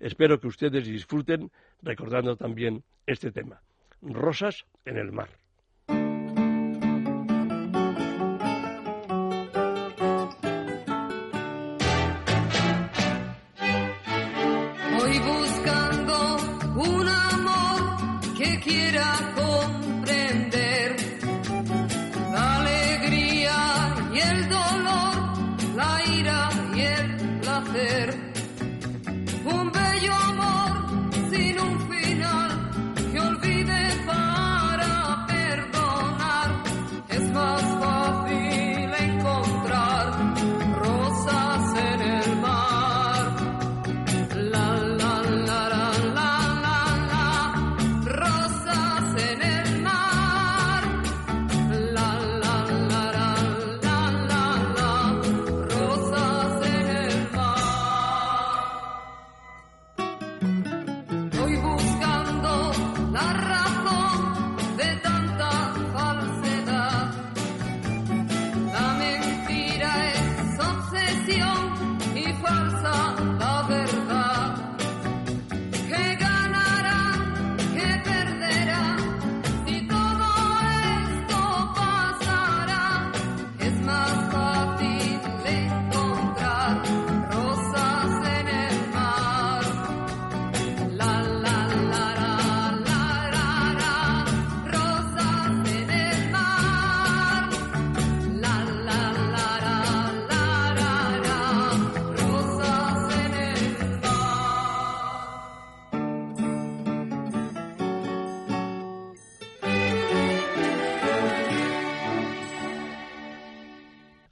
Espero 0.00 0.40
que 0.40 0.48
ustedes 0.48 0.86
disfruten 0.86 1.50
recordando 1.82 2.36
también 2.36 2.82
este 3.06 3.30
tema. 3.30 3.60
Rosas 4.02 4.64
en 4.84 4.96
el 4.96 5.12
mar. 5.12 5.28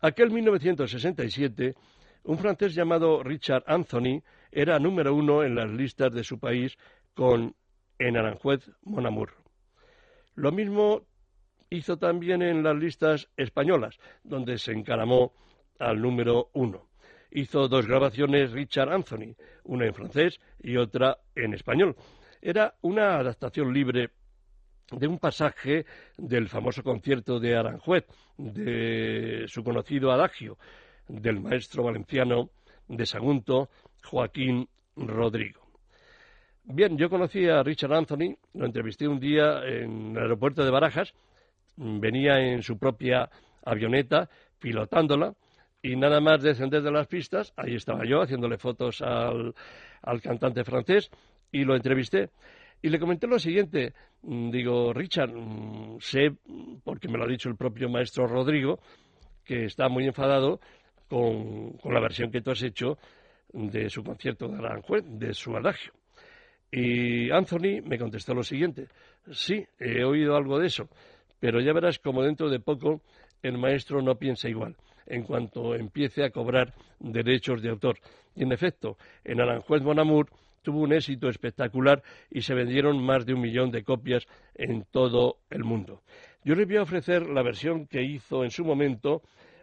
Aquel 0.06 0.30
1967, 0.30 1.74
un 2.22 2.38
francés 2.38 2.76
llamado 2.76 3.24
Richard 3.24 3.64
Anthony 3.66 4.22
era 4.52 4.78
número 4.78 5.12
uno 5.12 5.42
en 5.42 5.56
las 5.56 5.68
listas 5.68 6.12
de 6.12 6.22
su 6.22 6.38
país 6.38 6.78
con 7.12 7.56
En 7.98 8.16
Aranjuez, 8.16 8.70
Mon 8.84 9.04
Amour. 9.04 9.32
Lo 10.36 10.52
mismo 10.52 11.02
hizo 11.70 11.98
también 11.98 12.42
en 12.42 12.62
las 12.62 12.76
listas 12.76 13.28
españolas, 13.36 13.98
donde 14.22 14.58
se 14.58 14.70
encaramó 14.70 15.32
al 15.80 16.00
número 16.00 16.50
uno. 16.52 16.86
Hizo 17.32 17.66
dos 17.66 17.88
grabaciones 17.88 18.52
Richard 18.52 18.92
Anthony, 18.92 19.34
una 19.64 19.86
en 19.86 19.94
francés 19.94 20.38
y 20.62 20.76
otra 20.76 21.18
en 21.34 21.52
español. 21.52 21.96
Era 22.40 22.76
una 22.82 23.16
adaptación 23.18 23.74
libre 23.74 24.10
de 24.90 25.06
un 25.06 25.18
pasaje 25.18 25.84
del 26.16 26.48
famoso 26.48 26.82
concierto 26.82 27.40
de 27.40 27.56
Aranjuez, 27.56 28.06
de 28.36 29.44
su 29.48 29.64
conocido 29.64 30.12
adagio, 30.12 30.58
del 31.08 31.40
maestro 31.40 31.84
valenciano 31.84 32.50
de 32.88 33.06
Sagunto, 33.06 33.68
Joaquín 34.04 34.68
Rodrigo. 34.96 35.66
Bien, 36.64 36.96
yo 36.96 37.08
conocí 37.08 37.46
a 37.48 37.62
Richard 37.62 37.92
Anthony, 37.92 38.36
lo 38.54 38.66
entrevisté 38.66 39.06
un 39.06 39.20
día 39.20 39.64
en 39.64 40.16
el 40.16 40.22
aeropuerto 40.22 40.64
de 40.64 40.70
Barajas, 40.70 41.14
venía 41.76 42.40
en 42.40 42.62
su 42.62 42.78
propia 42.78 43.28
avioneta, 43.64 44.28
pilotándola, 44.58 45.34
y 45.82 45.94
nada 45.94 46.20
más 46.20 46.42
descender 46.42 46.82
de 46.82 46.90
las 46.90 47.06
pistas, 47.06 47.52
ahí 47.56 47.76
estaba 47.76 48.04
yo 48.04 48.20
haciéndole 48.20 48.58
fotos 48.58 49.00
al, 49.00 49.54
al 50.02 50.20
cantante 50.20 50.64
francés, 50.64 51.10
y 51.52 51.64
lo 51.64 51.76
entrevisté. 51.76 52.30
Y 52.86 52.88
le 52.88 53.00
comenté 53.00 53.26
lo 53.26 53.40
siguiente, 53.40 53.94
mm, 54.22 54.48
digo, 54.52 54.92
Richard, 54.92 55.32
mm, 55.34 55.98
sé, 55.98 56.30
mm, 56.30 56.76
porque 56.84 57.08
me 57.08 57.18
lo 57.18 57.24
ha 57.24 57.26
dicho 57.26 57.48
el 57.48 57.56
propio 57.56 57.88
maestro 57.88 58.28
Rodrigo, 58.28 58.78
que 59.44 59.64
está 59.64 59.88
muy 59.88 60.06
enfadado 60.06 60.60
con, 61.08 61.76
la 61.82 61.98
versión 61.98 62.30
que 62.30 62.42
tú 62.42 62.52
has 62.52 62.62
hecho 62.62 62.96
de 63.52 63.90
su 63.90 64.04
concierto 64.04 64.46
de 64.46 64.58
Aranjuez, 64.58 65.02
de 65.04 65.34
su 65.34 65.56
adagio. 65.56 65.94
Y 66.70 67.28
Anthony 67.32 67.82
me 67.82 67.98
contestó 67.98 68.34
lo 68.34 68.44
siguiente, 68.44 68.86
sí, 69.32 69.66
he 69.80 70.04
oído 70.04 70.36
algo 70.36 70.60
de 70.60 70.68
eso, 70.68 70.88
pero 71.40 71.60
ya 71.60 71.72
verás 71.72 71.98
como 71.98 72.22
dentro 72.22 72.48
de 72.48 72.60
poco 72.60 73.00
el 73.42 73.58
maestro 73.58 74.00
no 74.00 74.14
piensa 74.14 74.48
igual 74.48 74.76
en 75.06 75.24
cuanto 75.24 75.74
empiece 75.74 76.22
a 76.22 76.30
cobrar 76.30 76.72
derechos 77.00 77.62
de 77.62 77.70
autor. 77.70 77.98
Y 78.36 78.44
en 78.44 78.52
efecto, 78.52 78.96
en 79.24 79.40
Aranjuez 79.40 79.82
Bonamur 79.82 80.28
tuvo 80.66 80.80
un 80.80 80.92
éxito 80.92 81.28
espectacular 81.28 82.02
y 82.28 82.42
se 82.42 82.52
vendieron 82.52 83.00
más 83.00 83.24
de 83.24 83.34
un 83.34 83.40
millón 83.40 83.70
de 83.70 83.84
copias 83.84 84.26
en 84.56 84.84
todo 84.90 85.36
el 85.48 85.62
mundo. 85.62 86.02
Yo 86.44 86.56
les 86.56 86.66
voy 86.66 86.78
a 86.78 86.82
ofrecer 86.82 87.28
la 87.28 87.44
versión 87.44 87.86
que 87.86 88.02
hizo 88.02 88.42
en 88.42 88.50
su 88.50 88.64
momento 88.64 89.22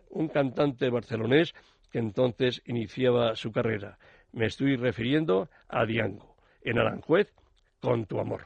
un 0.09 0.29
cantante 0.29 0.89
barcelonés 0.89 1.53
que 1.91 1.99
entonces 1.99 2.61
iniciaba 2.67 3.35
su 3.35 3.51
carrera. 3.51 3.97
Me 4.31 4.45
estoy 4.45 4.77
refiriendo 4.77 5.49
a 5.67 5.85
Diango, 5.85 6.37
en 6.61 6.79
Aranjuez, 6.79 7.27
con 7.81 8.05
tu 8.05 8.21
amor. 8.21 8.45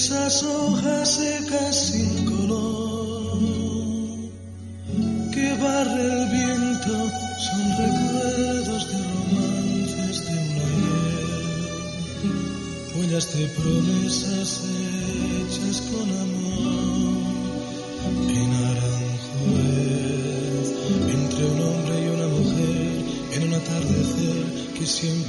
Esas 0.00 0.42
hojas 0.44 1.16
secas 1.16 1.76
sin 1.76 2.24
color 2.24 3.38
que 5.30 5.46
barre 5.62 6.02
el 6.16 6.24
viento 6.30 6.96
son 7.46 7.64
recuerdos 7.82 8.82
de 8.90 8.98
romances 9.12 10.16
de 10.26 10.32
un 10.32 10.52
ayer, 10.68 11.74
huellas 12.96 13.26
de 13.34 13.44
promesas 13.58 14.50
hechas 15.44 15.78
con 15.90 16.08
amor 16.24 17.20
en 18.40 18.50
Aranjuez, 18.70 19.88
entre 21.18 21.42
un 21.52 21.58
hombre 21.68 21.94
y 22.00 22.06
una 22.16 22.28
mujer, 22.38 22.88
en 23.34 23.40
un 23.48 23.52
atardecer 23.52 24.44
que 24.78 24.86
siempre 24.86 25.19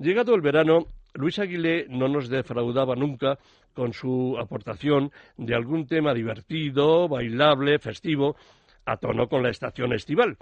Llegado 0.00 0.34
el 0.34 0.40
verano, 0.40 0.86
Luis 1.12 1.38
Aguilé 1.38 1.84
no 1.90 2.08
nos 2.08 2.30
defraudaba 2.30 2.96
nunca 2.96 3.38
con 3.74 3.92
su 3.92 4.34
aportación 4.40 5.12
de 5.36 5.54
algún 5.54 5.86
tema 5.86 6.14
divertido, 6.14 7.06
bailable, 7.06 7.78
festivo, 7.78 8.34
a 8.86 8.96
tono 8.96 9.28
con 9.28 9.42
la 9.42 9.50
estación 9.50 9.92
estival. 9.92 10.38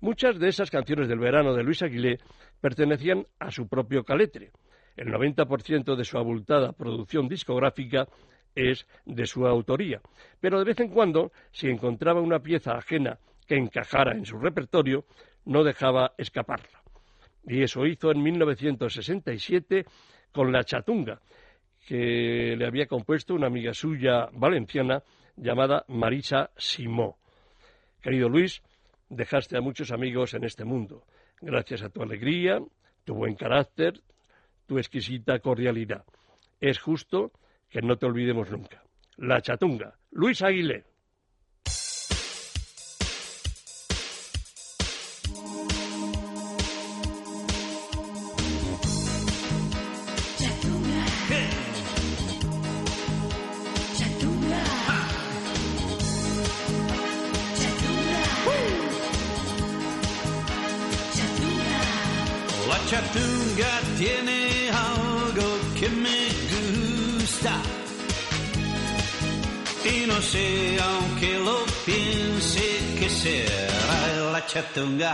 Muchas 0.00 0.38
de 0.38 0.48
esas 0.48 0.70
canciones 0.70 1.06
del 1.06 1.18
verano 1.18 1.52
de 1.52 1.64
Luis 1.64 1.82
Aguilé 1.82 2.18
pertenecían 2.62 3.26
a 3.38 3.50
su 3.50 3.68
propio 3.68 4.04
caletre. 4.04 4.52
El 4.96 5.08
90% 5.08 5.94
de 5.94 6.04
su 6.04 6.16
abultada 6.16 6.72
producción 6.72 7.28
discográfica 7.28 8.08
es 8.54 8.86
de 9.04 9.26
su 9.26 9.46
autoría, 9.46 10.00
pero 10.40 10.60
de 10.60 10.64
vez 10.64 10.80
en 10.80 10.88
cuando, 10.88 11.30
si 11.50 11.68
encontraba 11.68 12.22
una 12.22 12.38
pieza 12.38 12.72
ajena 12.72 13.18
que 13.46 13.56
encajara 13.56 14.12
en 14.12 14.24
su 14.24 14.38
repertorio, 14.38 15.04
no 15.44 15.62
dejaba 15.62 16.14
escaparla. 16.16 16.87
Y 17.46 17.62
eso 17.62 17.86
hizo 17.86 18.10
en 18.10 18.22
1967 18.22 19.86
con 20.32 20.52
La 20.52 20.64
Chatunga, 20.64 21.20
que 21.86 22.54
le 22.56 22.66
había 22.66 22.86
compuesto 22.86 23.34
una 23.34 23.46
amiga 23.46 23.72
suya 23.72 24.28
valenciana 24.32 25.02
llamada 25.36 25.84
Marisa 25.88 26.50
Simó. 26.56 27.16
Querido 28.02 28.28
Luis, 28.28 28.62
dejaste 29.08 29.56
a 29.56 29.60
muchos 29.60 29.90
amigos 29.90 30.34
en 30.34 30.44
este 30.44 30.64
mundo, 30.64 31.04
gracias 31.40 31.82
a 31.82 31.88
tu 31.88 32.02
alegría, 32.02 32.60
tu 33.04 33.14
buen 33.14 33.34
carácter, 33.34 34.00
tu 34.66 34.78
exquisita 34.78 35.38
cordialidad. 35.38 36.04
Es 36.60 36.78
justo 36.78 37.32
que 37.70 37.80
no 37.80 37.96
te 37.96 38.06
olvidemos 38.06 38.50
nunca. 38.50 38.82
La 39.16 39.40
Chatunga, 39.40 39.94
Luis 40.10 40.42
Aguilé. 40.42 40.84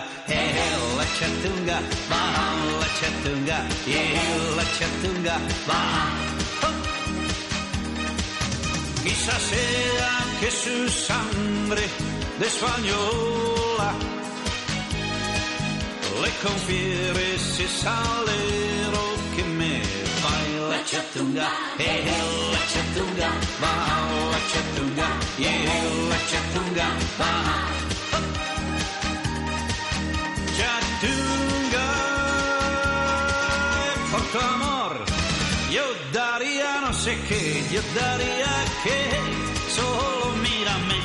Chatunga, 0.05 0.17
eh, 0.29 0.97
la 0.97 1.05
chatunga, 1.19 1.81
va, 2.11 2.21
la 2.81 2.89
chatunga, 2.99 3.59
yeah, 3.87 4.57
la 4.57 4.65
chatunga, 4.77 5.37
va. 5.69 5.81
Oh. 6.63 6.73
Quizás 9.03 9.43
sea 9.43 10.13
que 10.41 10.51
su 10.51 10.89
sangre 10.89 11.85
de 12.39 12.47
española 12.47 13.93
le 16.23 16.31
confiere 16.43 17.35
ese 17.35 17.67
salero 17.69 19.05
que 19.35 19.45
me 19.45 19.83
fa 20.21 20.35
la 20.71 20.85
chatunga, 20.85 21.49
eh, 21.79 22.05
la 22.53 22.63
chatunga, 22.73 23.29
va, 23.63 23.73
la 24.33 24.41
chatunga, 24.53 25.09
yeah, 25.39 25.83
la 26.11 26.19
chatunga, 26.31 26.87
va. 27.21 27.94
Tu 34.35 34.41
amor, 34.41 34.93
yo 35.71 35.85
daría 36.13 36.81
no 36.81 36.93
sé 36.93 37.13
qué, 37.29 37.63
yo 37.73 37.81
daría 38.01 38.53
que 38.83 38.99
solo 39.77 40.35
mírame. 40.47 40.99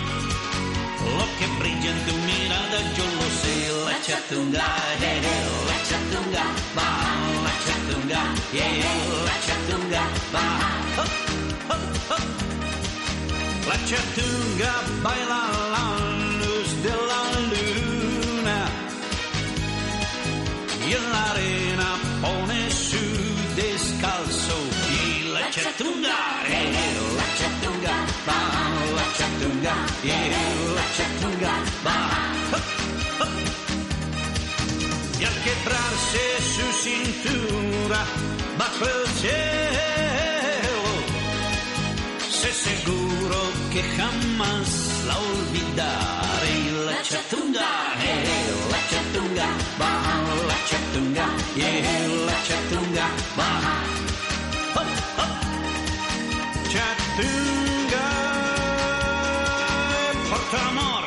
Lo 1.17 1.25
que 1.37 1.45
brilla 1.59 1.91
en 1.95 2.01
tu 2.07 2.15
mirada 2.29 2.77
yo 2.97 3.05
lo 3.19 3.27
sé, 3.41 3.55
la 3.87 3.97
chatunga, 4.07 4.67
eh, 5.09 5.21
la 5.69 5.77
chatunga, 5.89 6.43
va, 6.77 6.89
la 7.45 7.53
chatunga, 7.65 8.21
yeah, 8.51 8.93
la 9.27 9.35
chatunga, 9.45 10.03
va. 10.33 10.45
Oh, 11.01 11.09
oh, 11.73 12.15
oh. 12.15 12.25
La 13.69 13.77
chatunga 13.89 14.73
baila 15.03 15.41
la 15.75 15.85
luz 16.41 16.69
de 16.85 16.93
la 17.09 17.21
luna 17.51 18.59
y 20.87 20.93
en 20.93 21.05
la 21.13 21.23
arena 21.31 21.89
pone 22.21 22.68
chatunga, 30.95 31.53
va. 31.85 31.97
Oh, 32.53 32.59
oh. 33.23 33.31
Y 35.19 35.23
al 35.25 35.37
quebrarse 35.43 36.23
su 36.55 36.65
cintura 36.83 38.01
bajo 38.57 38.85
el 38.85 39.07
cielo, 39.19 40.83
sé 42.31 42.51
seguro 42.53 43.39
que 43.71 43.81
jamás 43.97 44.69
la 45.07 45.15
olvidaré. 45.17 46.55
La 46.85 47.01
chatunga, 47.03 47.71
eh, 48.01 48.51
la 48.71 48.81
chatunga, 48.89 49.47
va, 49.79 49.91
la 50.47 50.57
chatunga, 50.69 51.25
yeah, 51.55 52.07
la 52.25 52.37
chatunga, 52.47 53.05
va. 53.37 53.49
Oh, 54.75 54.87
oh. 55.23 55.33
Chatunga, 56.71 57.68
tu 60.51 60.57
amor, 60.57 61.03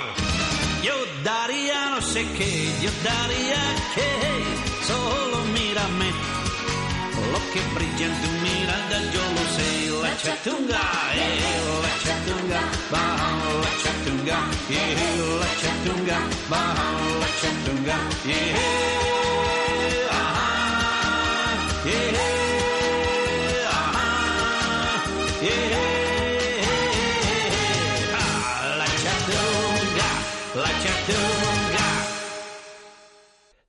yo 0.82 0.94
daría 1.24 1.90
no 1.90 2.00
sé 2.00 2.24
qué, 2.36 2.70
yo 2.82 2.90
daría 3.02 3.62
que 3.94 4.08
solo 4.86 5.38
mírame. 5.56 6.10
Lo 7.32 7.40
que 7.52 7.60
brilla 7.74 8.06
en 8.06 8.14
tu 8.22 8.30
mirada 8.44 8.96
yo 9.14 9.22
lo 9.36 9.44
sé, 9.56 9.68
la 10.02 10.12
chatunga, 10.22 10.82
eh, 11.14 11.60
la 11.84 11.92
chatunga, 12.04 12.60
va, 12.92 13.04
la 13.64 13.72
chatunga, 13.82 14.38
yeah, 14.68 15.40
la 15.42 15.50
chatunga, 15.62 16.18
va, 16.52 16.62
la 17.20 17.28
chatunga, 17.40 17.96
yeah, 18.26 20.08
ah, 20.12 21.52
yeah, 21.84 22.41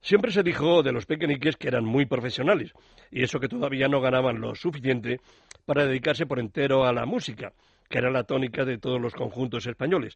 Siempre 0.04 0.30
se 0.32 0.42
dijo 0.42 0.82
de 0.82 0.92
los 0.92 1.06
pequeñiques 1.06 1.56
que 1.56 1.68
eran 1.68 1.86
muy 1.86 2.04
profesionales, 2.04 2.74
y 3.10 3.22
eso 3.22 3.40
que 3.40 3.48
todavía 3.48 3.88
no 3.88 4.02
ganaban 4.02 4.38
lo 4.38 4.54
suficiente 4.54 5.18
para 5.64 5.86
dedicarse 5.86 6.26
por 6.26 6.38
entero 6.38 6.84
a 6.84 6.92
la 6.92 7.06
música, 7.06 7.54
que 7.88 7.96
era 7.96 8.10
la 8.10 8.24
tónica 8.24 8.66
de 8.66 8.76
todos 8.76 9.00
los 9.00 9.14
conjuntos 9.14 9.66
españoles. 9.66 10.14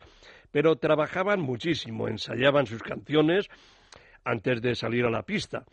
Pero 0.53 0.77
trabajaban 0.77 1.41
muchísimo, 1.41 2.07
ensayaban 2.07 2.67
sus 2.67 2.83
canciones 2.83 3.49
antes 4.25 4.61
de 4.61 4.75
salir 4.75 5.07
a 5.07 5.11
la 5.11 5.23
pista. 5.23 5.65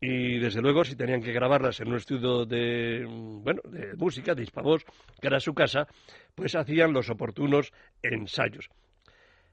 Y 0.00 0.40
desde 0.40 0.62
luego, 0.62 0.82
si 0.82 0.96
tenían 0.96 1.22
que 1.22 1.32
grabarlas 1.32 1.78
en 1.78 1.90
un 1.90 1.96
estudio 1.96 2.46
de, 2.46 3.06
mm, 3.08 3.44
bueno, 3.44 3.62
de 3.66 3.94
música, 3.94 4.34
de 4.34 4.42
Hispavoz, 4.42 4.82
que 5.20 5.28
era 5.28 5.38
su 5.38 5.54
casa, 5.54 5.86
pues 6.34 6.56
hacían 6.56 6.92
los 6.92 7.08
oportunos 7.08 7.72
ensayos. 8.02 8.68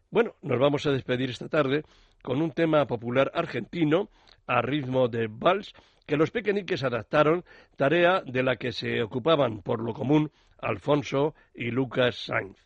Bueno, 0.09 0.33
nos 0.41 0.57
vamos 0.57 0.87
a 0.87 0.91
despedir 0.91 1.29
esta 1.29 1.49
tarde 1.49 1.83
con 2.21 2.41
un 2.41 2.51
tema 2.51 2.85
popular 2.87 3.31
argentino 3.33 4.09
a 4.45 4.61
ritmo 4.61 5.07
de 5.07 5.27
vals 5.27 5.73
que 6.05 6.17
los 6.17 6.31
pequeñiques 6.31 6.83
adaptaron, 6.83 7.43
tarea 7.75 8.21
de 8.25 8.41
la 8.43 8.55
que 8.55 8.71
se 8.71 9.01
ocupaban 9.03 9.61
por 9.61 9.81
lo 9.81 9.93
común 9.93 10.31
Alfonso 10.59 11.35
y 11.53 11.69
Lucas 11.69 12.15
Sainz. 12.15 12.57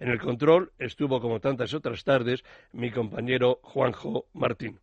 En 0.00 0.08
el 0.08 0.20
control 0.20 0.72
estuvo, 0.78 1.20
como 1.20 1.40
tantas 1.40 1.74
otras 1.74 2.04
tardes, 2.04 2.44
mi 2.72 2.90
compañero 2.90 3.58
Juanjo 3.62 4.26
Martín. 4.32 4.80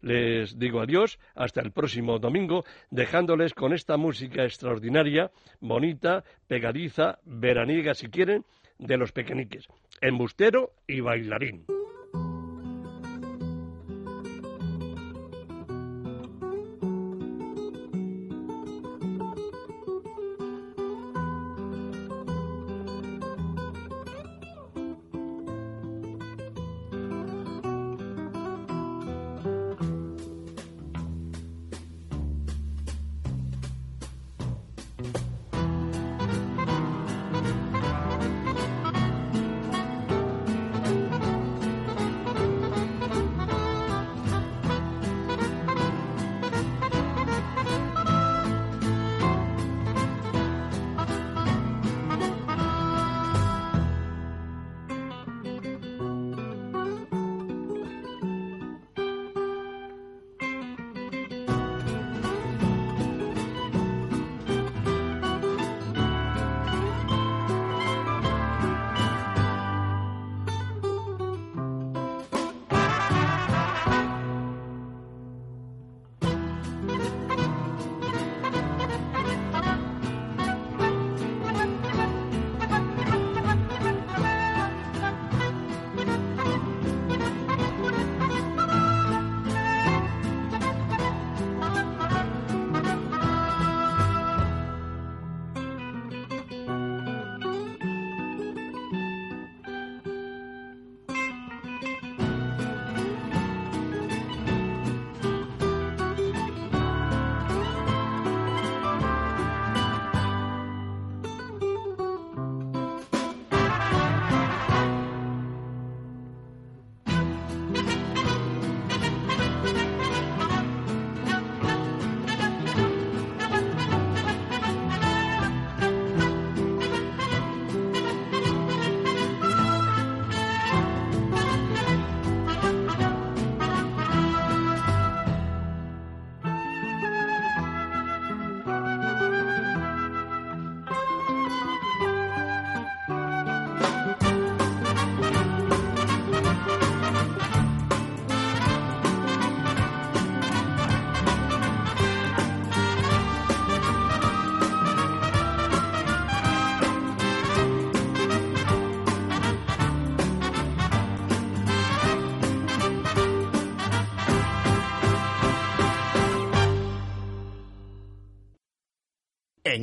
Les 0.00 0.58
digo 0.58 0.80
adiós 0.80 1.18
hasta 1.34 1.60
el 1.60 1.72
próximo 1.72 2.18
domingo, 2.18 2.64
dejándoles 2.90 3.54
con 3.54 3.72
esta 3.72 3.96
música 3.96 4.44
extraordinaria, 4.44 5.30
bonita, 5.60 6.24
pegadiza, 6.46 7.18
veraniega 7.24 7.94
si 7.94 8.08
quieren, 8.08 8.44
de 8.78 8.96
los 8.96 9.10
pequeñiques, 9.10 9.66
embustero 10.00 10.72
y 10.86 11.00
bailarín. 11.00 11.64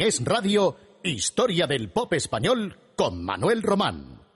Es 0.01 0.23
Radio, 0.23 0.75
Historia 1.03 1.67
del 1.67 1.89
Pop 1.89 2.13
Español 2.13 2.77
con 2.95 3.23
Manuel 3.23 3.61
Román. 3.61 4.04